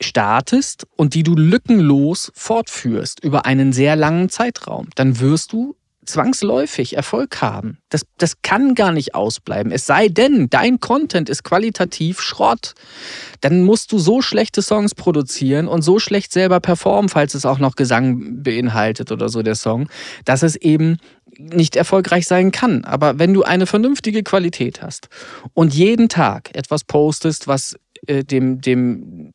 [0.00, 4.88] startest und die du lückenlos fortführst über einen sehr langen Zeitraum.
[4.94, 5.74] Dann wirst du
[6.08, 7.78] zwangsläufig Erfolg haben.
[7.88, 9.72] Das, das kann gar nicht ausbleiben.
[9.72, 12.74] Es sei denn, dein Content ist qualitativ Schrott.
[13.40, 17.58] Dann musst du so schlechte Songs produzieren und so schlecht selber performen, falls es auch
[17.58, 19.88] noch Gesang beinhaltet oder so der Song,
[20.24, 20.98] dass es eben
[21.36, 22.84] nicht erfolgreich sein kann.
[22.84, 25.08] Aber wenn du eine vernünftige Qualität hast
[25.54, 29.32] und jeden Tag etwas postest, was äh, dem, dem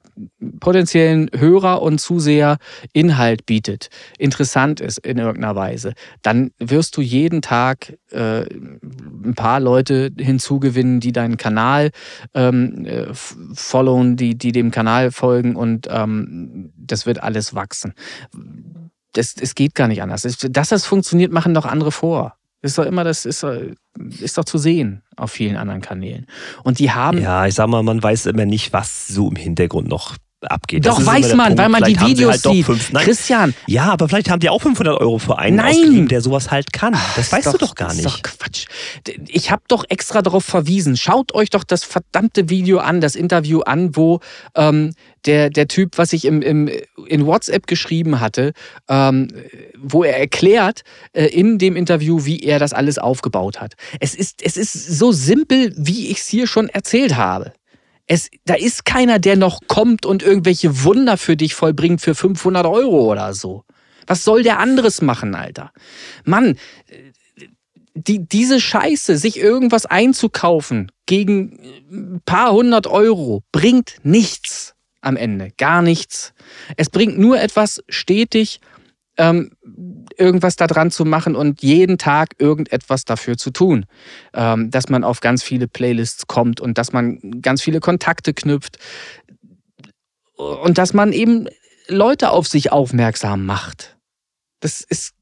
[0.60, 2.58] potenziellen Hörer und Zuseher
[2.94, 9.60] Inhalt bietet, interessant ist in irgendeiner Weise, dann wirst du jeden Tag äh, ein paar
[9.60, 11.92] Leute hinzugewinnen, die deinen Kanal
[12.34, 17.94] ähm, äh, followen, die, die dem Kanal folgen und ähm, das wird alles wachsen.
[19.14, 20.24] Das, es geht gar nicht anders.
[20.24, 22.36] Dass das funktioniert, machen doch andere vor.
[22.64, 23.46] Ist doch immer, das ist,
[24.20, 26.26] ist doch zu sehen auf vielen anderen Kanälen.
[26.64, 29.90] Und die haben Ja, ich sag mal, man weiß immer nicht, was so im Hintergrund
[29.90, 30.86] noch abgeht.
[30.86, 31.62] Das Doch, ist weiß man, Punkt.
[31.62, 32.66] weil man die Vielleicht sie Videos halt doch sieht.
[32.66, 36.08] Fünf, nein, Christian, ja, aber vielleicht haben die auch 500 Euro für einen Nein.
[36.08, 36.96] der sowas halt kann.
[37.16, 38.08] Das weißt ist du doch gar ist nicht.
[38.08, 38.66] doch Quatsch.
[39.28, 40.98] Ich habe doch extra darauf verwiesen.
[40.98, 44.20] Schaut euch doch das verdammte Video an, das Interview an, wo
[44.56, 44.94] ähm,
[45.26, 46.70] der, der Typ, was ich im, im,
[47.08, 48.54] in WhatsApp geschrieben hatte,
[48.90, 49.28] ähm,
[49.78, 53.74] wo er erklärt äh, in dem Interview, wie er das alles aufgebaut hat.
[54.00, 57.54] Es ist, es ist so simpel, wie ich es hier schon erzählt habe.
[58.06, 62.66] Es, da ist keiner, der noch kommt und irgendwelche Wunder für dich vollbringt für 500
[62.66, 63.64] Euro oder so.
[64.08, 65.72] Was soll der anderes machen, Alter?
[66.26, 66.58] Mann,
[67.96, 71.60] die, diese Scheiße, sich irgendwas einzukaufen gegen
[71.92, 74.76] ein paar hundert Euro, bringt nichts.
[75.02, 75.52] am Ende.
[75.58, 76.34] Gar nichts.
[76.78, 78.62] Es bringt nur etwas stetig,
[79.18, 79.52] ähm,
[80.18, 83.86] irgendwas daran zu machen und jeden Tag irgendetwas dafür zu tun.
[84.34, 88.78] Ähm, dass man auf ganz viele Playlists kommt und dass man ganz viele Kontakte knüpft
[90.36, 91.48] und dass man eben
[91.88, 93.98] Leute auf sich aufmerksam macht.
[94.60, 95.14] Das ist,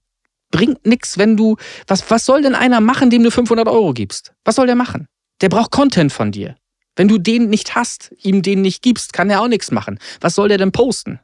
[0.52, 1.58] bringt nichts, wenn du.
[1.88, 4.34] Was, was soll denn einer machen, dem du 500 Euro gibst?
[4.46, 5.08] Was soll der machen?
[5.42, 6.56] Der braucht Content von dir.
[6.96, 9.98] Wenn du den nicht hast, ihm den nicht gibst, kann er auch nichts machen.
[10.20, 11.20] Was soll der denn posten?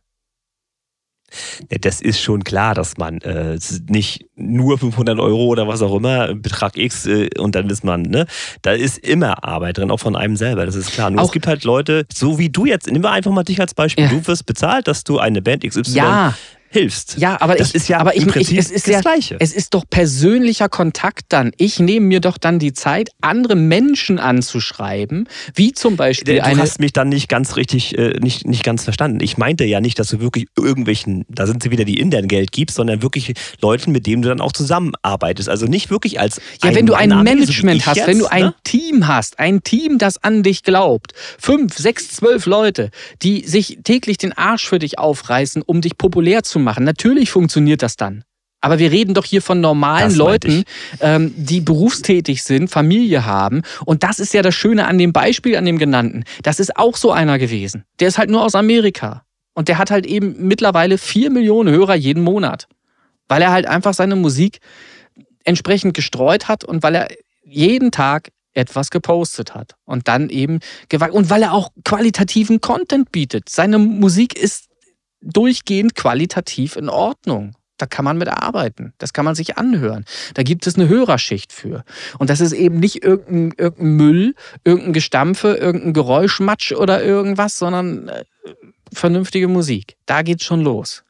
[1.82, 3.58] Das ist schon klar, dass man äh,
[3.90, 8.04] nicht nur 500 Euro oder was auch immer, Betrag X äh, und dann ist man,
[8.04, 8.26] ne?
[8.62, 11.10] Da ist immer Arbeit drin, auch von einem selber, das ist klar.
[11.10, 13.60] Nur Auch- es gibt halt Leute, so wie du jetzt, nimm mal einfach mal dich
[13.60, 14.06] als Beispiel.
[14.06, 14.10] Ja.
[14.12, 16.34] Du wirst bezahlt, dass du eine Band XY Ja.
[16.70, 17.18] Hilfst.
[17.18, 19.02] Ja, aber das ich, ist ja aber ich, im Prinzip ich, es ist das ja,
[19.02, 19.38] Gleiche.
[19.40, 21.52] Es ist doch persönlicher Kontakt dann.
[21.58, 26.62] Ich nehme mir doch dann die Zeit, andere Menschen anzuschreiben, wie zum Beispiel Du eine.
[26.62, 29.20] hast mich dann nicht ganz richtig, äh, nicht, nicht ganz verstanden.
[29.22, 32.28] Ich meinte ja nicht, dass du wirklich irgendwelchen, da sind sie wieder, die in deren
[32.28, 35.50] Geld gibst, sondern wirklich Leuten, mit denen du dann auch zusammenarbeitest.
[35.50, 38.20] Also nicht wirklich als Ja, wenn du ein so wie Management ich hast, jetzt, wenn
[38.20, 38.56] du ein ne?
[38.64, 44.18] Team hast, ein Team, das an dich glaubt, fünf, sechs, zwölf Leute, die sich täglich
[44.18, 48.24] den Arsch für dich aufreißen, um dich populär zu machen, natürlich funktioniert das dann.
[48.60, 50.64] Aber wir reden doch hier von normalen Das Leuten,
[51.00, 53.62] ähm, die berufstätig sind, Familie haben.
[53.86, 56.24] Und das ist ja das Schöne an dem Beispiel, an dem genannten.
[56.42, 57.84] Das ist auch so einer gewesen.
[58.00, 59.24] Der ist halt nur aus Amerika.
[59.54, 62.68] Und der hat halt eben mittlerweile vier Millionen Hörer jeden Monat.
[63.28, 64.60] Weil er halt einfach seine Musik
[65.44, 67.08] entsprechend gestreut hat und weil er
[67.44, 73.12] jeden Tag etwas gepostet hat und dann eben gewagt und weil er auch qualitativen Content
[73.12, 73.50] bietet.
[73.50, 74.67] Seine Musik ist
[75.22, 77.56] durchgehend qualitativ in Ordnung.
[77.78, 78.94] Da kann man mit arbeiten.
[78.98, 80.06] Das kann man sich anhören.
[80.34, 81.84] Da gibt es eine Hörerschicht für.
[82.18, 88.08] Und das ist eben nicht irgendein, irgendein Müll, irgendein Gestampfe, irgendein Geräuschmatsch oder irgendwas, sondern
[88.08, 88.24] äh,
[88.92, 89.96] vernünftige Musik.
[90.08, 91.04] Da geht's schon los.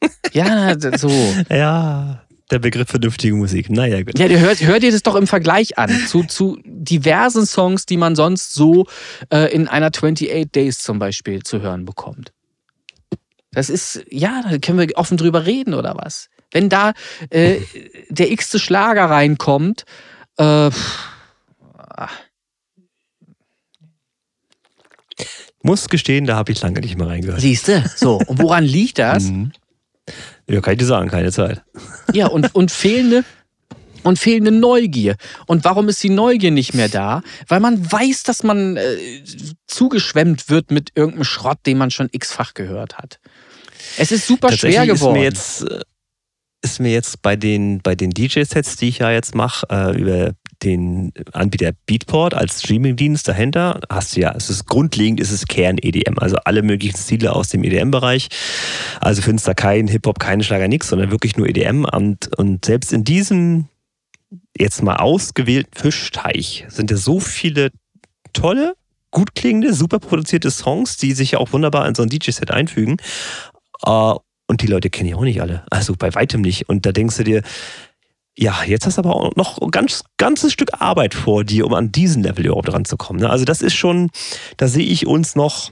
[0.32, 1.10] Ja, so.
[1.48, 3.70] Ja, der Begriff vernünftige Musik.
[3.70, 4.18] Naja, gut.
[4.18, 8.16] Ja, hört, hört ihr das doch im Vergleich an zu, zu diversen Songs, die man
[8.16, 8.86] sonst so
[9.32, 12.32] äh, in einer 28 Days zum Beispiel zu hören bekommt.
[13.52, 16.28] Das ist, ja, da können wir offen drüber reden oder was.
[16.50, 16.92] Wenn da
[17.30, 17.60] äh,
[18.08, 19.84] der x-te Schlager reinkommt,
[20.38, 20.70] äh,
[25.62, 27.40] Muss gestehen, da habe ich lange nicht mehr reingehört.
[27.40, 28.18] siehst du, so.
[28.26, 29.24] Und woran liegt das?
[29.24, 29.52] Mhm.
[30.48, 31.62] Ja, kann ich dir sagen, keine Zeit.
[32.12, 33.24] Ja, und, und fehlende
[34.02, 35.14] und fehlende Neugier.
[35.46, 37.22] Und warum ist die Neugier nicht mehr da?
[37.46, 39.22] Weil man weiß, dass man äh,
[39.68, 43.20] zugeschwemmt wird mit irgendeinem Schrott, den man schon x-fach gehört hat.
[43.96, 45.16] Es ist super schwer geworden.
[45.16, 45.80] Ist mir jetzt, äh,
[46.62, 50.32] ist mir jetzt bei den, bei den DJ-Sets, die ich ja jetzt mache, äh, über
[50.62, 56.18] den Anbieter Beatport als Streamingdienst dahinter, hast du ja, es ist grundlegend, ist es Kern-EDM,
[56.18, 58.28] also alle möglichen Stile aus dem EDM-Bereich.
[59.00, 61.84] Also findest da kein Hip-Hop, keine Schlager, nix, sondern wirklich nur EDM.
[61.84, 63.66] Und, und selbst in diesem
[64.56, 67.70] jetzt mal ausgewählten Fischteich sind ja so viele
[68.32, 68.74] tolle,
[69.10, 72.96] gut klingende, super produzierte Songs, die sich ja auch wunderbar in so ein DJ-Set einfügen.
[73.84, 74.14] Äh,
[74.48, 75.64] und die Leute kenne ich auch nicht alle.
[75.70, 76.68] Also bei weitem nicht.
[76.68, 77.42] Und da denkst du dir,
[78.36, 81.74] ja, jetzt hast du aber auch noch ein ganz, ganzes Stück Arbeit vor dir, um
[81.74, 83.22] an diesen Level überhaupt ranzukommen.
[83.22, 83.30] Ne?
[83.30, 84.10] Also das ist schon,
[84.56, 85.70] da sehe ich uns noch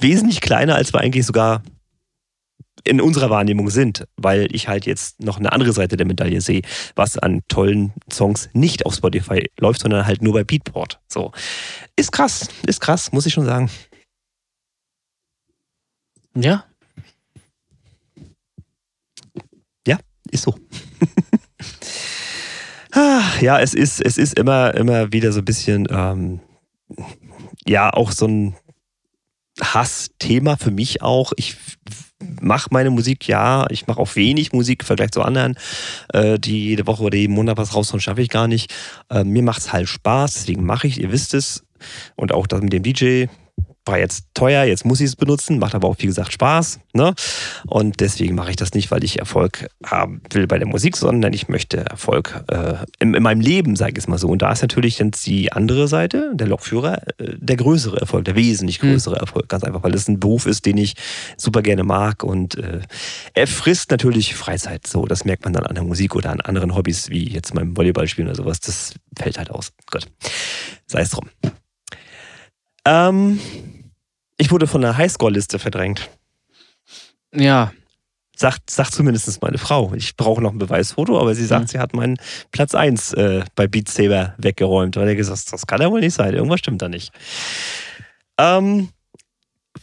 [0.00, 1.62] wesentlich kleiner, als wir eigentlich sogar
[2.84, 6.62] in unserer Wahrnehmung sind, weil ich halt jetzt noch eine andere Seite der Medaille sehe,
[6.94, 11.00] was an tollen Songs nicht auf Spotify läuft, sondern halt nur bei Beatport.
[11.08, 11.32] So.
[11.96, 13.68] Ist krass, ist krass, muss ich schon sagen.
[16.34, 16.64] ja,
[20.30, 20.54] Ist so.
[22.92, 26.40] Ah, ja, es ist, es ist immer, immer wieder so ein bisschen, ähm,
[27.66, 28.56] ja, auch so ein
[29.60, 31.32] Hassthema für mich auch.
[31.36, 31.56] Ich
[32.40, 35.58] mache meine Musik, ja, ich mache auch wenig Musik im Vergleich zu anderen,
[36.12, 38.74] äh, die jede Woche oder jeden Monat was raushauen, schaffe ich gar nicht.
[39.10, 41.64] Äh, mir macht es halt Spaß, deswegen mache ich, ihr wisst es.
[42.16, 43.26] Und auch das mit dem DJ
[43.88, 46.80] war jetzt teuer, jetzt muss ich es benutzen, macht aber auch, wie gesagt, Spaß.
[46.92, 47.14] Ne?
[47.66, 51.32] Und deswegen mache ich das nicht, weil ich Erfolg haben will bei der Musik, sondern
[51.32, 54.28] ich möchte Erfolg äh, in, in meinem Leben, sage ich es mal so.
[54.28, 58.36] Und da ist natürlich dann die andere Seite, der Lokführer, äh, der größere Erfolg, der
[58.36, 58.90] wesentlich Hm.
[58.90, 59.48] größere Erfolg.
[59.48, 60.94] Ganz einfach, weil es ein Beruf ist, den ich
[61.36, 62.22] super gerne mag.
[62.22, 62.80] Und äh,
[63.34, 64.86] er frisst natürlich Freizeit.
[64.86, 67.76] So, das merkt man dann an der Musik oder an anderen Hobbys, wie jetzt beim
[67.76, 68.60] Volleyballspielen oder sowas.
[68.60, 69.72] Das fällt halt aus.
[69.90, 70.06] Gut.
[70.86, 71.28] Sei es drum.
[72.84, 73.38] Ähm,
[74.38, 76.08] ich wurde von der Highscore-Liste verdrängt.
[77.34, 77.72] ja,
[78.36, 79.92] Sagt, sagt zumindest meine Frau.
[79.94, 81.66] Ich brauche noch ein Beweisfoto, aber sie sagt, Mhm.
[81.66, 82.18] sie hat meinen
[82.52, 84.94] Platz 1 äh, bei Beat Saber weggeräumt.
[84.94, 86.34] Weil er gesagt hat, das kann ja wohl nicht sein.
[86.34, 87.10] Irgendwas stimmt da nicht.
[88.38, 88.90] Ähm,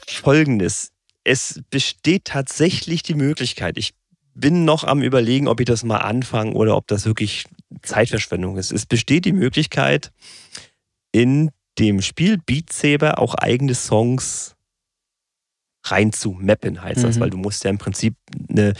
[0.07, 0.91] folgendes.
[1.25, 3.93] Es besteht tatsächlich die Möglichkeit, ich
[4.35, 7.43] bin noch am Überlegen, ob ich das mal anfange oder ob das wirklich
[7.81, 8.71] Zeitverschwendung ist.
[8.71, 10.13] Es besteht die Möglichkeit,
[11.11, 14.55] in dem Spiel Beat Saber auch eigene Songs
[15.85, 17.19] rein zu mappen, heißt das, Mhm.
[17.21, 18.15] weil du musst ja im Prinzip
[18.49, 18.73] eine,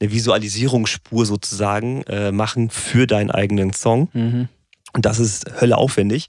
[0.00, 4.08] eine Visualisierungsspur sozusagen äh, machen für deinen eigenen Song.
[4.12, 4.48] Mhm.
[4.92, 6.28] Und das ist Hölle aufwendig.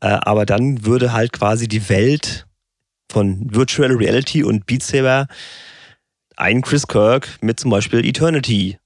[0.00, 2.46] Äh, aber dann würde halt quasi die Welt
[3.10, 5.26] von Virtual Reality und Beat Saber
[6.36, 8.78] einen Chris Kirk mit zum Beispiel Eternity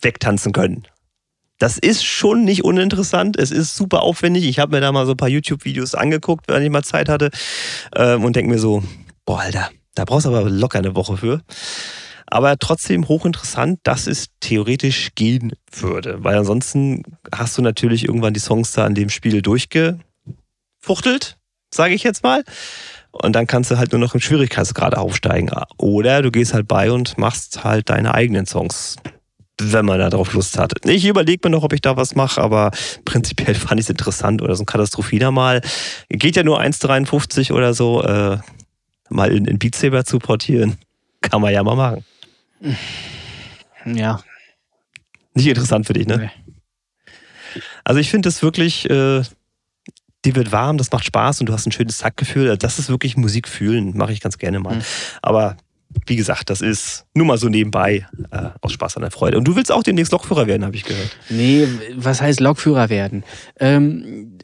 [0.00, 0.86] wegtanzen können.
[1.60, 3.36] Das ist schon nicht uninteressant.
[3.38, 4.46] Es ist super aufwendig.
[4.46, 7.30] Ich habe mir da mal so ein paar YouTube-Videos angeguckt, wenn ich mal Zeit hatte.
[7.94, 8.82] Ähm, und denke mir so,
[9.26, 11.42] boah, Alter, da brauchst du aber locker eine Woche für.
[12.26, 16.24] Aber trotzdem hochinteressant, dass es theoretisch gehen würde.
[16.24, 21.36] Weil ansonsten hast du natürlich irgendwann die Songs da an dem Spiel durchgefuchtelt,
[21.74, 22.42] sage ich jetzt mal.
[23.12, 25.50] Und dann kannst du halt nur noch im Schwierigkeitsgrad aufsteigen.
[25.76, 28.96] Oder du gehst halt bei und machst halt deine eigenen Songs,
[29.60, 30.72] wenn man da drauf Lust hat.
[30.86, 32.70] Ich überlege mir noch, ob ich da was mache, aber
[33.04, 34.42] prinzipiell fand ich es interessant.
[34.42, 35.60] Oder so ein Katastrophiner mal.
[36.08, 38.02] Geht ja nur 1,53 oder so.
[38.02, 38.38] Äh,
[39.08, 40.78] mal in, in Beat Saber zu portieren.
[41.20, 42.04] Kann man ja mal machen.
[43.84, 44.22] Ja.
[45.34, 46.16] Nicht interessant für dich, ne?
[46.18, 46.30] Nee.
[47.84, 49.22] Also ich finde das wirklich, äh,
[50.24, 52.44] die wird warm, das macht Spaß und du hast ein schönes Taktgefühl.
[52.44, 54.76] Also Das ist wirklich Musik fühlen, mache ich ganz gerne mal.
[54.76, 54.82] Mhm.
[55.22, 55.56] Aber
[56.06, 59.38] wie gesagt, das ist nur mal so nebenbei äh, aus Spaß an der Freude.
[59.38, 61.16] Und du willst auch demnächst Lokführer werden, habe ich gehört.
[61.28, 61.66] Nee,
[61.96, 63.24] was heißt Lokführer werden?
[63.58, 64.38] Ähm,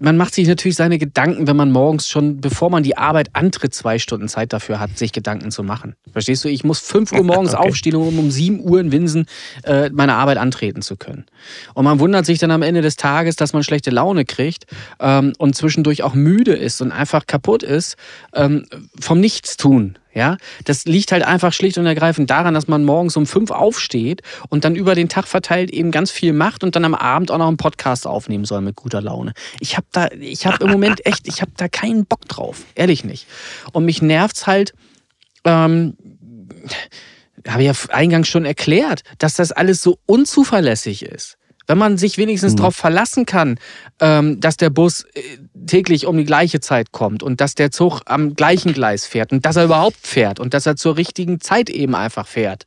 [0.00, 3.74] man macht sich natürlich seine Gedanken, wenn man morgens schon, bevor man die Arbeit antritt,
[3.74, 5.96] zwei Stunden Zeit dafür hat, sich Gedanken zu machen.
[6.12, 6.48] Verstehst du?
[6.48, 7.68] Ich muss 5 Uhr morgens Okay.
[7.68, 9.26] aufstehen, um um 7 Uhr in Winsen
[9.64, 11.26] äh, meine Arbeit antreten zu können.
[11.74, 14.66] Und man wundert sich dann am Ende des Tages, dass man schlechte Laune kriegt
[15.00, 17.96] ähm, und zwischendurch auch müde ist und einfach kaputt ist
[18.34, 18.66] ähm,
[19.00, 19.98] vom Nichtstun.
[20.18, 24.22] Ja, das liegt halt einfach schlicht und ergreifend daran, dass man morgens um fünf aufsteht
[24.48, 27.38] und dann über den Tag verteilt eben ganz viel macht und dann am Abend auch
[27.38, 29.32] noch einen Podcast aufnehmen soll mit guter Laune.
[29.60, 33.04] Ich habe da, ich habe im Moment echt, ich habe da keinen Bock drauf, ehrlich
[33.04, 33.28] nicht.
[33.70, 34.72] Und mich nervt's halt.
[35.44, 35.96] Ähm,
[37.46, 41.38] habe ich ja eingangs schon erklärt, dass das alles so unzuverlässig ist.
[41.68, 42.56] Wenn man sich wenigstens Mhm.
[42.56, 43.58] darauf verlassen kann,
[44.00, 45.20] ähm, dass der Bus äh,
[45.66, 49.44] täglich um die gleiche Zeit kommt und dass der Zug am gleichen Gleis fährt und
[49.44, 52.66] dass er überhaupt fährt und dass er zur richtigen Zeit eben einfach fährt.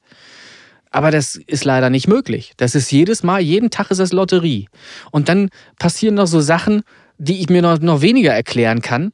[0.92, 2.54] Aber das ist leider nicht möglich.
[2.58, 4.68] Das ist jedes Mal, jeden Tag ist es Lotterie.
[5.10, 5.50] Und dann
[5.80, 6.84] passieren noch so Sachen,
[7.18, 9.14] die ich mir noch, noch weniger erklären kann.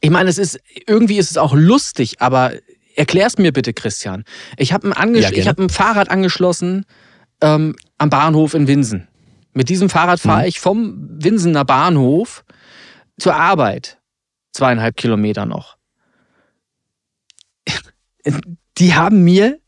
[0.00, 2.52] Ich meine, es ist, irgendwie ist es auch lustig, aber
[2.96, 4.24] erklär's mir bitte, Christian.
[4.56, 6.86] Ich habe ein, Ange Ja, ich hab ein Fahrrad angeschlossen
[7.40, 9.08] ähm, am Bahnhof in Winsen.
[9.52, 10.48] Mit diesem Fahrrad fahre Mhm.
[10.48, 12.44] ich vom Winsener Bahnhof
[13.18, 13.98] zur Arbeit.
[14.52, 15.76] Zweieinhalb Kilometer noch.
[18.78, 19.58] Die haben mir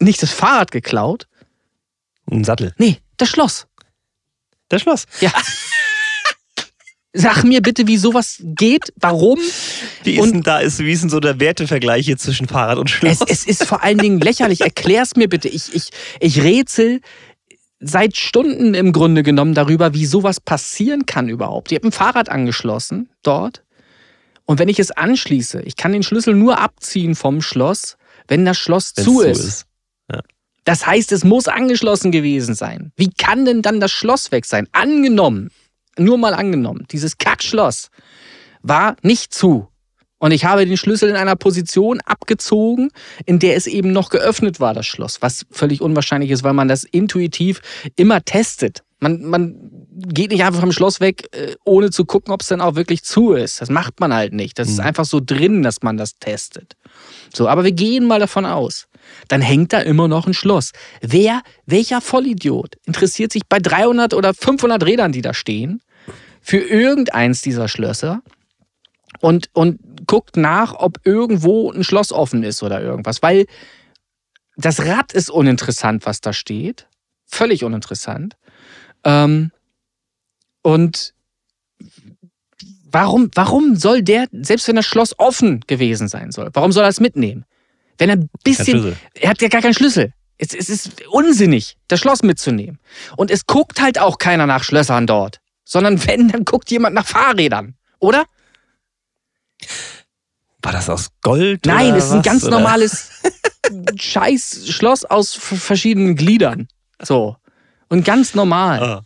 [0.00, 1.26] nicht das Fahrrad geklaut,
[2.30, 2.74] Ein Sattel.
[2.78, 3.66] nee, das Schloss.
[4.68, 5.06] Das Schloss.
[5.20, 5.30] Ja.
[7.12, 9.38] Sag mir bitte, wie sowas geht, warum?
[10.04, 12.78] Wie ist Und- denn da, ist, wie ist denn so der Wertevergleich hier zwischen Fahrrad
[12.78, 13.18] und Schloss?
[13.22, 14.60] Es, es ist vor allen Dingen lächerlich.
[14.60, 15.48] Erklär's mir bitte.
[15.48, 15.90] Ich, ich,
[16.20, 17.00] ich rätsel
[17.80, 21.72] seit Stunden im Grunde genommen darüber, wie sowas passieren kann überhaupt.
[21.72, 23.64] Ich habe ein Fahrrad angeschlossen dort.
[24.44, 27.96] Und wenn ich es anschließe, ich kann den Schlüssel nur abziehen vom Schloss,
[28.28, 29.66] wenn das Schloss Wenn's zu so ist.
[30.64, 32.92] Das heißt, es muss angeschlossen gewesen sein.
[32.96, 34.68] Wie kann denn dann das Schloss weg sein?
[34.72, 35.50] Angenommen,
[36.00, 37.90] nur mal angenommen, dieses Kackschloss
[38.62, 39.68] war nicht zu.
[40.18, 42.90] Und ich habe den Schlüssel in einer Position abgezogen,
[43.24, 45.22] in der es eben noch geöffnet war, das Schloss.
[45.22, 47.62] Was völlig unwahrscheinlich ist, weil man das intuitiv
[47.96, 48.82] immer testet.
[49.02, 49.54] Man, man
[49.92, 53.02] geht nicht einfach vom Schloss weg, äh, ohne zu gucken, ob es dann auch wirklich
[53.02, 53.62] zu ist.
[53.62, 54.58] Das macht man halt nicht.
[54.58, 54.84] Das ist Mhm.
[54.84, 56.74] einfach so drin, dass man das testet.
[57.34, 58.88] So, aber wir gehen mal davon aus.
[59.28, 60.72] Dann hängt da immer noch ein Schloss.
[61.00, 65.80] Wer, welcher Vollidiot interessiert sich bei 300 oder 500 Rädern, die da stehen,
[66.40, 68.22] für irgendeins dieser Schlösser
[69.20, 73.22] und, und guckt nach, ob irgendwo ein Schloss offen ist oder irgendwas?
[73.22, 73.46] Weil
[74.56, 76.86] das Rad ist uninteressant, was da steht.
[77.26, 78.36] Völlig uninteressant.
[79.04, 79.52] Ähm,
[80.62, 81.14] und
[82.90, 86.90] warum, warum soll der, selbst wenn das Schloss offen gewesen sein soll, warum soll er
[86.90, 87.44] es mitnehmen?
[87.98, 90.12] Wenn er ein bisschen er hat ja gar keinen Schlüssel.
[90.38, 92.78] Es, es ist unsinnig, das Schloss mitzunehmen.
[93.16, 95.39] Und es guckt halt auch keiner nach Schlössern dort.
[95.70, 97.76] Sondern wenn, dann guckt jemand nach Fahrrädern.
[98.00, 98.24] Oder?
[100.62, 101.64] War das aus Gold?
[101.64, 102.58] Nein, es ist ein ganz oder?
[102.58, 103.10] normales
[103.96, 106.68] scheiß Schloss aus verschiedenen Gliedern.
[107.00, 107.36] So.
[107.88, 108.82] Und ganz normal.
[108.82, 109.02] Ah.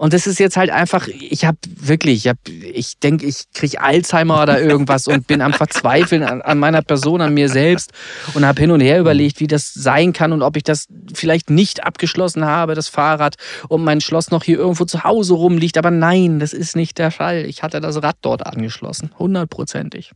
[0.00, 3.80] Und das ist jetzt halt einfach, ich habe wirklich, ich, hab, ich denke, ich kriege
[3.80, 7.90] Alzheimer oder irgendwas und bin am Verzweifeln an, an meiner Person, an mir selbst
[8.34, 11.50] und habe hin und her überlegt, wie das sein kann und ob ich das vielleicht
[11.50, 13.34] nicht abgeschlossen habe, das Fahrrad,
[13.68, 15.76] und mein Schloss noch hier irgendwo zu Hause rumliegt.
[15.76, 17.44] Aber nein, das ist nicht der Fall.
[17.46, 20.12] Ich hatte das Rad dort angeschlossen, hundertprozentig.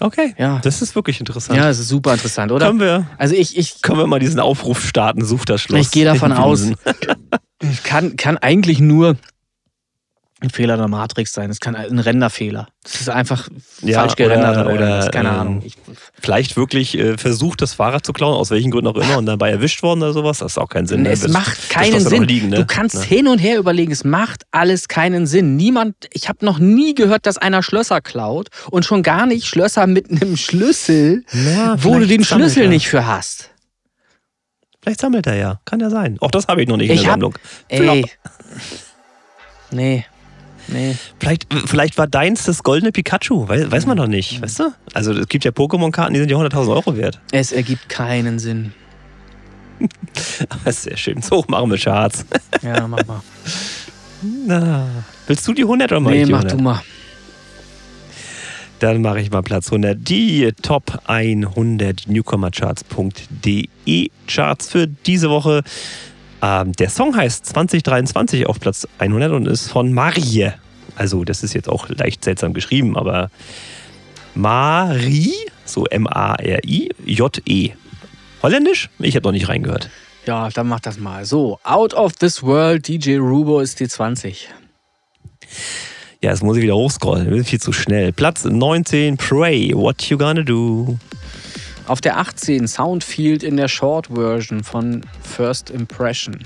[0.00, 0.58] Okay, Ja.
[0.62, 1.58] das ist wirklich interessant.
[1.58, 2.66] Ja, es ist super interessant, oder?
[2.66, 5.80] Können wir, Also ich, ich, können wir mal diesen Aufruf starten, such das Schloss.
[5.86, 6.66] Ich gehe davon aus.
[7.60, 7.82] Winsen.
[7.84, 9.16] kann, kann eigentlich nur
[10.40, 11.48] ein Fehler der Matrix sein.
[11.48, 12.68] Es kann ein Renderfehler.
[12.82, 13.48] Das ist einfach
[13.80, 15.10] Ja, falsch gerendert oder- oder, oder, irgendwas.
[15.10, 15.62] keine ähm, Ahnung.
[15.64, 15.76] Ich,
[16.20, 19.48] Vielleicht wirklich äh, versucht, das Fahrrad zu klauen, aus welchen Gründen auch immer, und dabei
[19.50, 20.38] erwischt worden oder sowas.
[20.40, 21.02] Das ist auch keinen Sinn.
[21.04, 21.10] ne?
[21.10, 22.24] es Das- macht keinen Sinn.
[22.24, 22.56] Liegen, ne?
[22.56, 23.00] Du kannst Ja.
[23.00, 25.56] hin und her überlegen, es macht alles keinen Sinn.
[25.56, 29.86] Niemand, ich habe noch nie gehört, dass einer Schlösser klaut und schon gar nicht Schlösser
[29.86, 33.50] mit einem Schlüssel, Ja, wo du den Schlüssel nicht für hast.
[34.86, 35.58] Vielleicht sammelt er ja.
[35.64, 36.16] Kann ja sein.
[36.20, 37.34] Auch das habe ich noch nicht in Ich der hab- Sammlung.
[37.66, 38.06] Ey.
[39.72, 40.06] Nee.
[40.68, 40.94] Nee.
[41.18, 43.48] Vielleicht, vielleicht war deins das goldene Pikachu.
[43.48, 44.40] Weiß, weiß man doch nicht.
[44.40, 44.72] Weißt du?
[44.94, 47.20] Also es gibt ja Pokémon-Karten, die sind ja 100.000 Euro wert.
[47.32, 48.72] Es ergibt keinen Sinn.
[49.80, 50.40] Das
[50.76, 51.20] ist sehr schön.
[51.20, 52.24] So machen wir Charts.
[52.62, 53.22] Ja, mach mal.
[54.46, 54.86] Na,
[55.26, 56.60] willst du die 100 oder mach nee, ich die mach 100?
[56.60, 56.80] du mal.
[58.78, 60.08] Dann mache ich mal Platz 100.
[60.08, 65.62] Die Top 100 Newcomercharts.de Charts für diese Woche.
[66.42, 70.50] Ähm, der Song heißt 2023 auf Platz 100 und ist von Marie.
[70.94, 73.30] Also, das ist jetzt auch leicht seltsam geschrieben, aber
[74.34, 77.70] Marie, so M-A-R-I, J-E.
[78.42, 78.90] Holländisch?
[78.98, 79.90] Ich habe noch nicht reingehört.
[80.26, 81.24] Ja, dann mach das mal.
[81.24, 84.48] So, Out of This World, DJ Rubo ist die 20.
[86.26, 87.26] Ja, jetzt muss ich wieder hochscrollen.
[87.26, 88.12] Ich bin viel zu schnell.
[88.12, 90.98] Platz 19, Pray, What You Gonna Do?
[91.86, 96.40] Auf der 18 Soundfield in der Short Version von First Impression.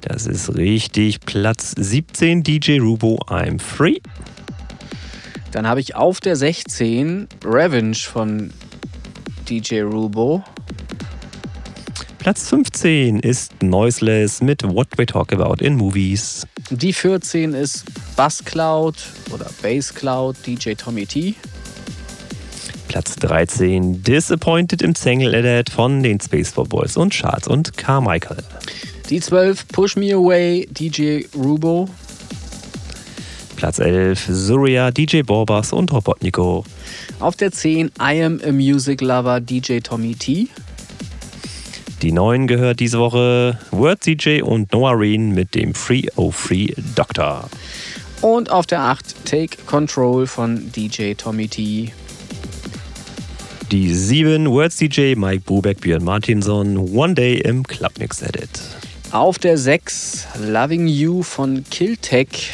[0.00, 1.20] Das ist richtig.
[1.20, 3.98] Platz 17, DJ Rubo, I'm Free.
[5.50, 8.50] Dann habe ich auf der 16 Revenge von
[9.46, 10.42] DJ Rubo.
[12.18, 16.46] Platz 15 ist Noiseless mit What We Talk About in Movies.
[16.70, 17.84] Die 14 ist
[18.16, 18.96] Bass Cloud
[19.32, 21.34] oder Bass Cloud DJ Tommy T.
[22.88, 28.42] Platz 13 Disappointed im Single Edit von den Spaceball Boys und Charles und Carmichael.
[29.08, 31.88] Die 12 Push Me Away DJ Rubo.
[33.56, 36.64] Platz 11 Surya, DJ Borbas und Robotnico.
[37.20, 40.48] Auf der 10 I Am a Music Lover DJ Tommy T.
[42.02, 46.74] Die 9 gehört diese Woche Word DJ und Noah Reen mit dem Free O Free
[46.96, 47.48] Doctor.
[48.22, 51.92] Und auf der 8 Take Control von DJ Tommy T.
[53.70, 58.50] Die 7 Words DJ Mike Bubeck, Björn Martinson, One Day im Clubmix Edit.
[59.12, 62.50] Auf der 6 Loving You von Killtech.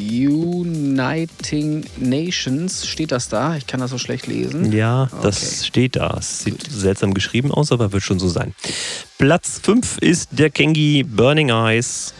[0.00, 2.86] Uniting Nations.
[2.86, 3.56] Steht das da?
[3.56, 4.72] Ich kann das so schlecht lesen.
[4.72, 5.64] Ja, das Okay.
[5.66, 6.16] steht da.
[6.18, 8.54] Es sieht seltsam geschrieben aus, aber wird schon so sein.
[9.18, 12.14] Platz 5 ist der Kengi Burning Eyes.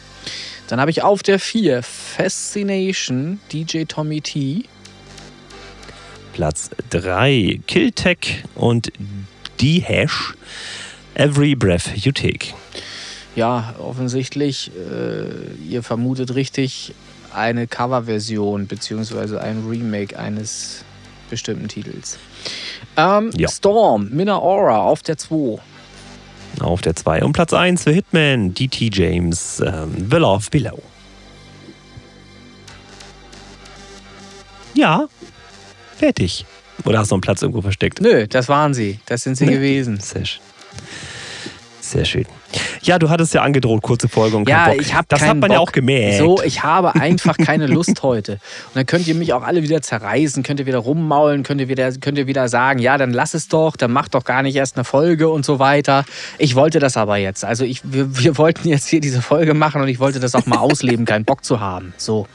[0.69, 4.65] Dann habe ich auf der 4 Fascination DJ Tommy T.
[6.33, 8.93] Platz 3 Killtech und
[9.61, 10.35] D-Hash
[11.15, 12.55] Every Breath You Take.
[13.37, 15.25] Ja, offensichtlich, äh,
[15.69, 16.95] ihr vermutet richtig,
[17.35, 20.85] eine Coverversion beziehungsweise ein Remake eines
[21.31, 22.19] bestimmten Titels.
[22.97, 23.49] Ähm, Ja.
[23.49, 25.59] Storm, Minna Aura auf der 2.
[26.61, 30.83] Auf der 2 und Platz 1 für Hitman, DT James, ähm, The Love Below.
[34.75, 35.09] Ja,
[35.97, 36.45] fertig.
[36.85, 38.01] Oder hast du noch einen Platz irgendwo versteckt?
[38.01, 39.01] Nö, das waren sie.
[39.07, 39.53] Das sind sie Nee.
[39.53, 40.01] gewesen.
[40.01, 40.41] Sehr schön.
[41.81, 42.27] Sehr schön.
[42.83, 45.51] Ja, du hattest ja angedroht, kurze Folge und Ja, ich habe Das hat man Bock.
[45.53, 46.19] ja auch gemerkt.
[46.19, 48.33] So, ich habe einfach keine Lust heute.
[48.33, 48.41] Und
[48.75, 51.93] dann könnt ihr mich auch alle wieder zerreißen, könnt ihr wieder rummaulen, könnt ihr wieder,
[51.93, 54.77] könnt ihr wieder sagen, ja, dann lass es doch, dann mach doch gar nicht erst
[54.77, 56.05] eine Folge und so weiter.
[56.39, 57.45] Ich wollte das aber jetzt.
[57.45, 60.47] Also ich, wir, wir wollten jetzt hier diese Folge machen und ich wollte das auch
[60.47, 61.95] mal ausleben, keinen Bock zu haben.
[61.97, 62.27] So.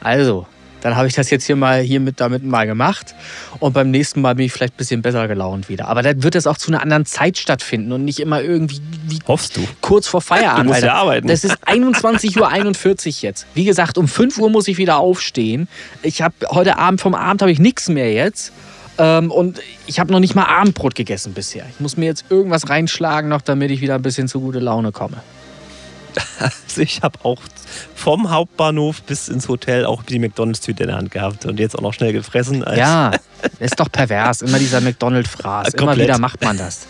[0.00, 0.46] Also,
[0.88, 3.14] dann habe ich das jetzt hier mal hiermit damit mal gemacht.
[3.58, 5.88] Und beim nächsten Mal bin ich vielleicht ein bisschen besser gelaunt wieder.
[5.88, 9.18] Aber dann wird das auch zu einer anderen Zeit stattfinden und nicht immer irgendwie wie
[9.26, 9.66] Hoffst du?
[9.80, 10.64] kurz vor Feierabend.
[10.64, 11.00] Du musst ja Alter.
[11.00, 11.28] arbeiten.
[11.28, 13.46] Das ist 21.41 Uhr jetzt.
[13.54, 15.68] Wie gesagt, um 5 Uhr muss ich wieder aufstehen.
[16.02, 18.52] Ich habe heute Abend vom Abend habe ich nichts mehr jetzt.
[18.98, 21.64] Ähm, und ich habe noch nicht mal Abendbrot gegessen bisher.
[21.70, 24.92] Ich muss mir jetzt irgendwas reinschlagen noch, damit ich wieder ein bisschen zu gute Laune
[24.92, 25.18] komme.
[26.40, 27.40] Also ich habe auch
[27.94, 31.82] vom Hauptbahnhof bis ins Hotel auch die McDonalds-Tüte in der Hand gehabt und jetzt auch
[31.82, 32.64] noch schnell gefressen.
[32.76, 33.10] Ja,
[33.58, 34.42] ist doch pervers.
[34.42, 35.74] Immer dieser McDonald-Fraß.
[35.74, 36.86] Immer wieder macht man das.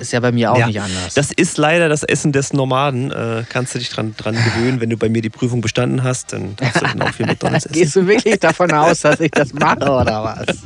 [0.00, 1.12] Ist ja bei mir auch Ja, nicht anders.
[1.12, 3.10] Das ist leider das Essen des Nomaden.
[3.12, 6.32] Äh, kannst du dich dran, dran gewöhnen, wenn du bei mir die Prüfung bestanden hast,
[6.32, 7.74] dann darfst du dann auch viel McDonalds essen.
[7.74, 10.56] Gehst du wirklich davon aus, dass ich das mache oder was?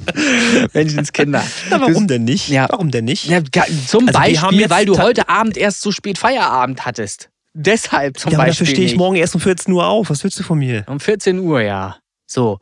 [0.73, 1.43] Menschenskinder.
[1.69, 2.49] Ja, warum denn nicht?
[2.49, 2.69] Ja.
[2.71, 3.27] Warum denn nicht?
[3.27, 3.41] Ja,
[3.89, 7.29] zum Also Beispiel, weil du heute Abend erst so spät Feierabend hattest.
[7.55, 8.65] Deshalb zum ja, aber Beispiel.
[8.67, 8.99] dafür stehe ich nicht.
[8.99, 10.11] morgen erst um 14 Uhr auf.
[10.11, 10.85] Was willst du von mir?
[10.89, 11.97] Um 14 Uhr, ja.
[12.27, 12.59] So.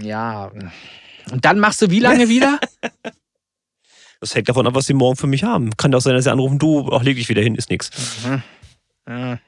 [0.00, 0.50] Ja.
[1.32, 2.60] Und dann machst du wie lange wieder?
[4.20, 5.76] Das hängt davon ab, was sie morgen für mich haben.
[5.76, 7.90] Kann doch sein, dass sie anrufen, du, ach, leg dich wieder hin, ist nix.
[9.08, 9.38] Ja.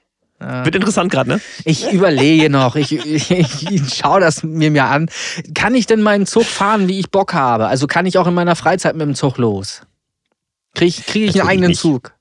[0.41, 1.41] Wird interessant gerade, ne?
[1.65, 5.11] Ich überlege noch, ich, ich, ich schaue das mir mir an.
[5.55, 7.67] Kann ich denn meinen Zug fahren, wie ich Bock habe?
[7.67, 9.83] Also kann ich auch in meiner Freizeit mit dem Zug los?
[10.75, 11.81] Kriege ich, krieg ich einen eigenen nicht.
[11.81, 12.15] Zug?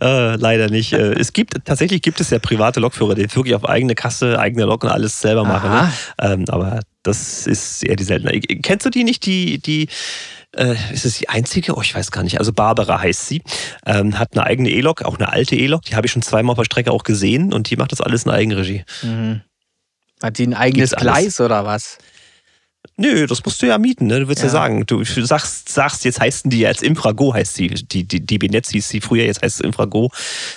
[0.00, 0.92] Äh, leider nicht.
[0.92, 4.64] Äh, es gibt, tatsächlich gibt es ja private Lokführer, die wirklich auf eigene Kasse, eigene
[4.64, 5.70] Lok und alles selber machen.
[5.70, 5.92] Ne?
[6.20, 8.44] Ähm, aber das ist eher die Seltenheit.
[8.62, 9.88] Kennst du die nicht, die, die,
[10.54, 11.76] äh, ist es die einzige?
[11.76, 12.38] Oh, ich weiß gar nicht.
[12.38, 13.42] Also Barbara heißt sie.
[13.84, 15.82] Ähm, hat eine eigene E-Lok, auch eine alte E-Lok.
[15.82, 18.24] Die habe ich schon zweimal auf der Strecke auch gesehen und die macht das alles
[18.24, 18.84] in Eigenregie.
[19.02, 19.42] Mhm.
[20.22, 20.92] Hat die ein eigenes.
[20.92, 21.98] Gleis oder was?
[22.96, 24.20] Nö, das musst du ja mieten, ne?
[24.20, 24.52] Du willst ja, Ja.
[24.52, 24.86] sagen.
[24.86, 27.68] Du sagst, sagst, jetzt heißen die ja jetzt Infrago, heißt sie.
[27.68, 30.10] Die, die, die Binetz hieß sie früher, jetzt heißt es Infrago.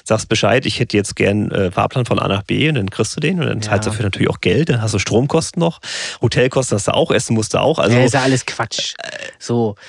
[0.03, 3.15] Sagst Bescheid, ich hätte jetzt gern äh, Fahrplan von A nach B und dann kriegst
[3.15, 3.69] du den und dann Ja.
[3.69, 5.79] zahlst du dafür natürlich auch Geld, dann hast du Stromkosten noch,
[6.21, 7.79] Hotelkosten hast du auch, Essen musst du auch.
[7.79, 8.93] Also ja, ist ja alles Quatsch.
[9.39, 9.75] So.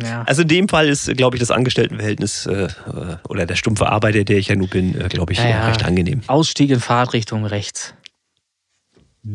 [0.00, 0.22] Ja.
[0.28, 2.68] Also in dem Fall ist, glaube ich, das Angestelltenverhältnis äh, äh,
[3.28, 5.66] oder der stumpfe Arbeiter, der ich ja nun bin, äh, glaube ich, Ja, ja.
[5.66, 6.20] recht angenehm.
[6.28, 7.94] Ausstieg in Fahrtrichtung rechts.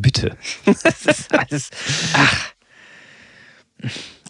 [0.01, 0.35] Bitte.
[0.65, 1.69] Das ist alles.
[2.13, 2.53] Ach.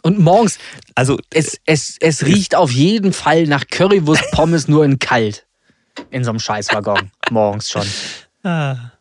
[0.02, 0.58] Und morgens,
[0.96, 5.46] Also es, es, es riecht auf jeden Fall nach Currywurst Pommes nur in kalt.
[6.10, 7.12] In so einem Scheißwaggon.
[7.30, 7.88] Morgens schon.
[8.44, 8.93] ah.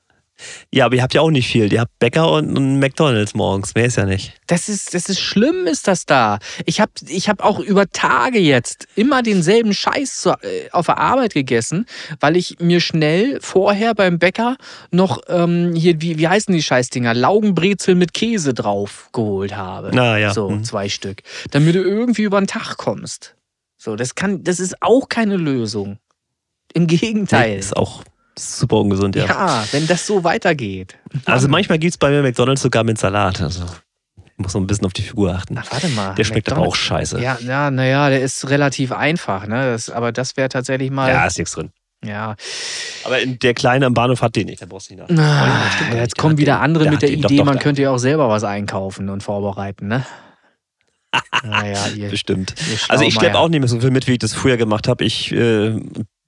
[0.73, 1.73] Ja, aber ihr habt ja auch nicht viel.
[1.73, 3.75] Ihr habt Bäcker und, und McDonalds morgens.
[3.75, 4.33] Mehr ist ja nicht.
[4.47, 6.39] Das ist, das ist schlimm, ist das da.
[6.67, 11.35] Ich habe ich hab auch über Tage jetzt immer denselben Scheiß äh, auf der Arbeit
[11.35, 11.87] gegessen,
[12.21, 14.57] weil ich mir schnell vorher beim Bäcker
[14.91, 17.15] noch ähm, hier, wie, wie heißen die Scheißdinger?
[17.15, 19.91] Laugenbrezel mit Käse drauf geholt habe.
[19.93, 20.33] Na ja.
[20.33, 20.65] So, Hm.
[20.65, 21.23] zwei Stück.
[21.51, 23.35] Damit du irgendwie über den Tag kommst.
[23.79, 25.99] So, das kann, das ist auch keine Lösung.
[26.75, 27.51] Im Gegenteil.
[27.51, 28.03] Nee, ist auch
[28.43, 29.27] super ungesund, ja.
[29.27, 29.65] ja.
[29.73, 30.97] wenn das so weitergeht.
[31.27, 33.41] Also manchmal gibt es bei mir McDonalds sogar mit Salat.
[33.41, 33.65] Also
[34.37, 35.57] muss man ein bisschen auf die Figur achten.
[35.59, 36.15] Ach, warte mal.
[36.15, 37.21] Der schmeckt aber auch McDonald's- scheiße.
[37.21, 39.73] Ja, ja, naja, der ist relativ einfach, ne?
[39.73, 41.11] Das, aber das wäre tatsächlich mal.
[41.11, 41.71] Ja, ist nichts drin.
[42.05, 42.35] ja.
[43.05, 45.19] Aber in der Kleine am Bahnhof hat den nicht, da brauchst du nicht nach.
[45.19, 46.63] Ah, gar jetzt kommen wieder den.
[46.63, 47.21] andere Der mit der den.
[47.23, 50.05] Doch, Idee, doch, man könnte ja auch selber was einkaufen und vorbereiten, ne?
[51.45, 52.55] naja, ihr, Bestimmt.
[52.71, 54.89] ihr Also ich schleppe auch nicht mehr so viel mit, wie ich das früher gemacht
[54.89, 55.05] habe.
[55.05, 55.79] Ich äh,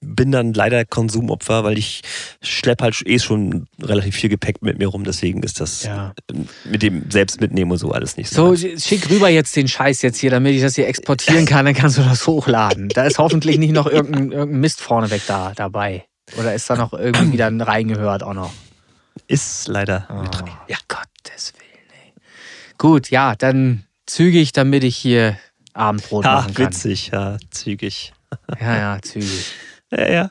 [0.04, 2.02] bin dann leider Konsumopfer, weil ich
[2.42, 5.04] schleppe halt eh schon relativ viel Gepäck mit mir rum.
[5.04, 6.14] Deswegen ist das Ja.
[6.64, 8.54] mit dem selbst mitnehmen und so alles nicht so.
[8.54, 11.74] So, schick rüber jetzt den Scheiß jetzt hier, damit ich das hier exportieren kann, dann
[11.74, 12.88] kannst du das hochladen.
[12.90, 16.04] Da ist hoffentlich nicht noch irgendein, irgendein Mist vorneweg da dabei.
[16.38, 18.52] Oder ist da noch irgendwie wieder reingehört auch noch?
[19.26, 20.46] Ist leider Oh, mit drin.
[20.68, 20.76] Ja.
[20.88, 22.12] Gottes Willen, ey.
[22.78, 25.38] Gut, ja, dann zügig, damit ich hier
[25.72, 26.66] Abendbrot Ha, machen kann.
[26.66, 28.12] witzig, ja, zügig.
[28.60, 29.46] Ja, ja, zügig.
[29.96, 30.30] Ja, ja.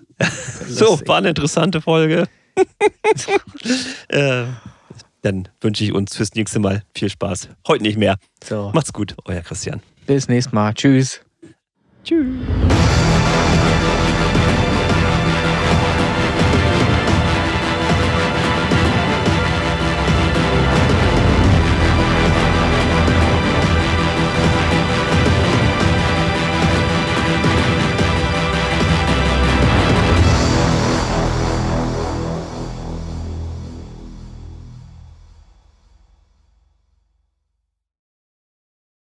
[0.68, 2.28] So, war eine interessante Folge.
[4.10, 4.44] äh,
[5.22, 7.50] dann wünsche ich uns fürs nächste Mal viel Spaß.
[7.68, 8.18] Heute nicht mehr.
[8.44, 9.82] So, Macht's gut, euer Christian.
[10.06, 10.74] bis nächstes Mal.
[10.74, 11.22] Tschüss.
[12.04, 12.36] Tschüss.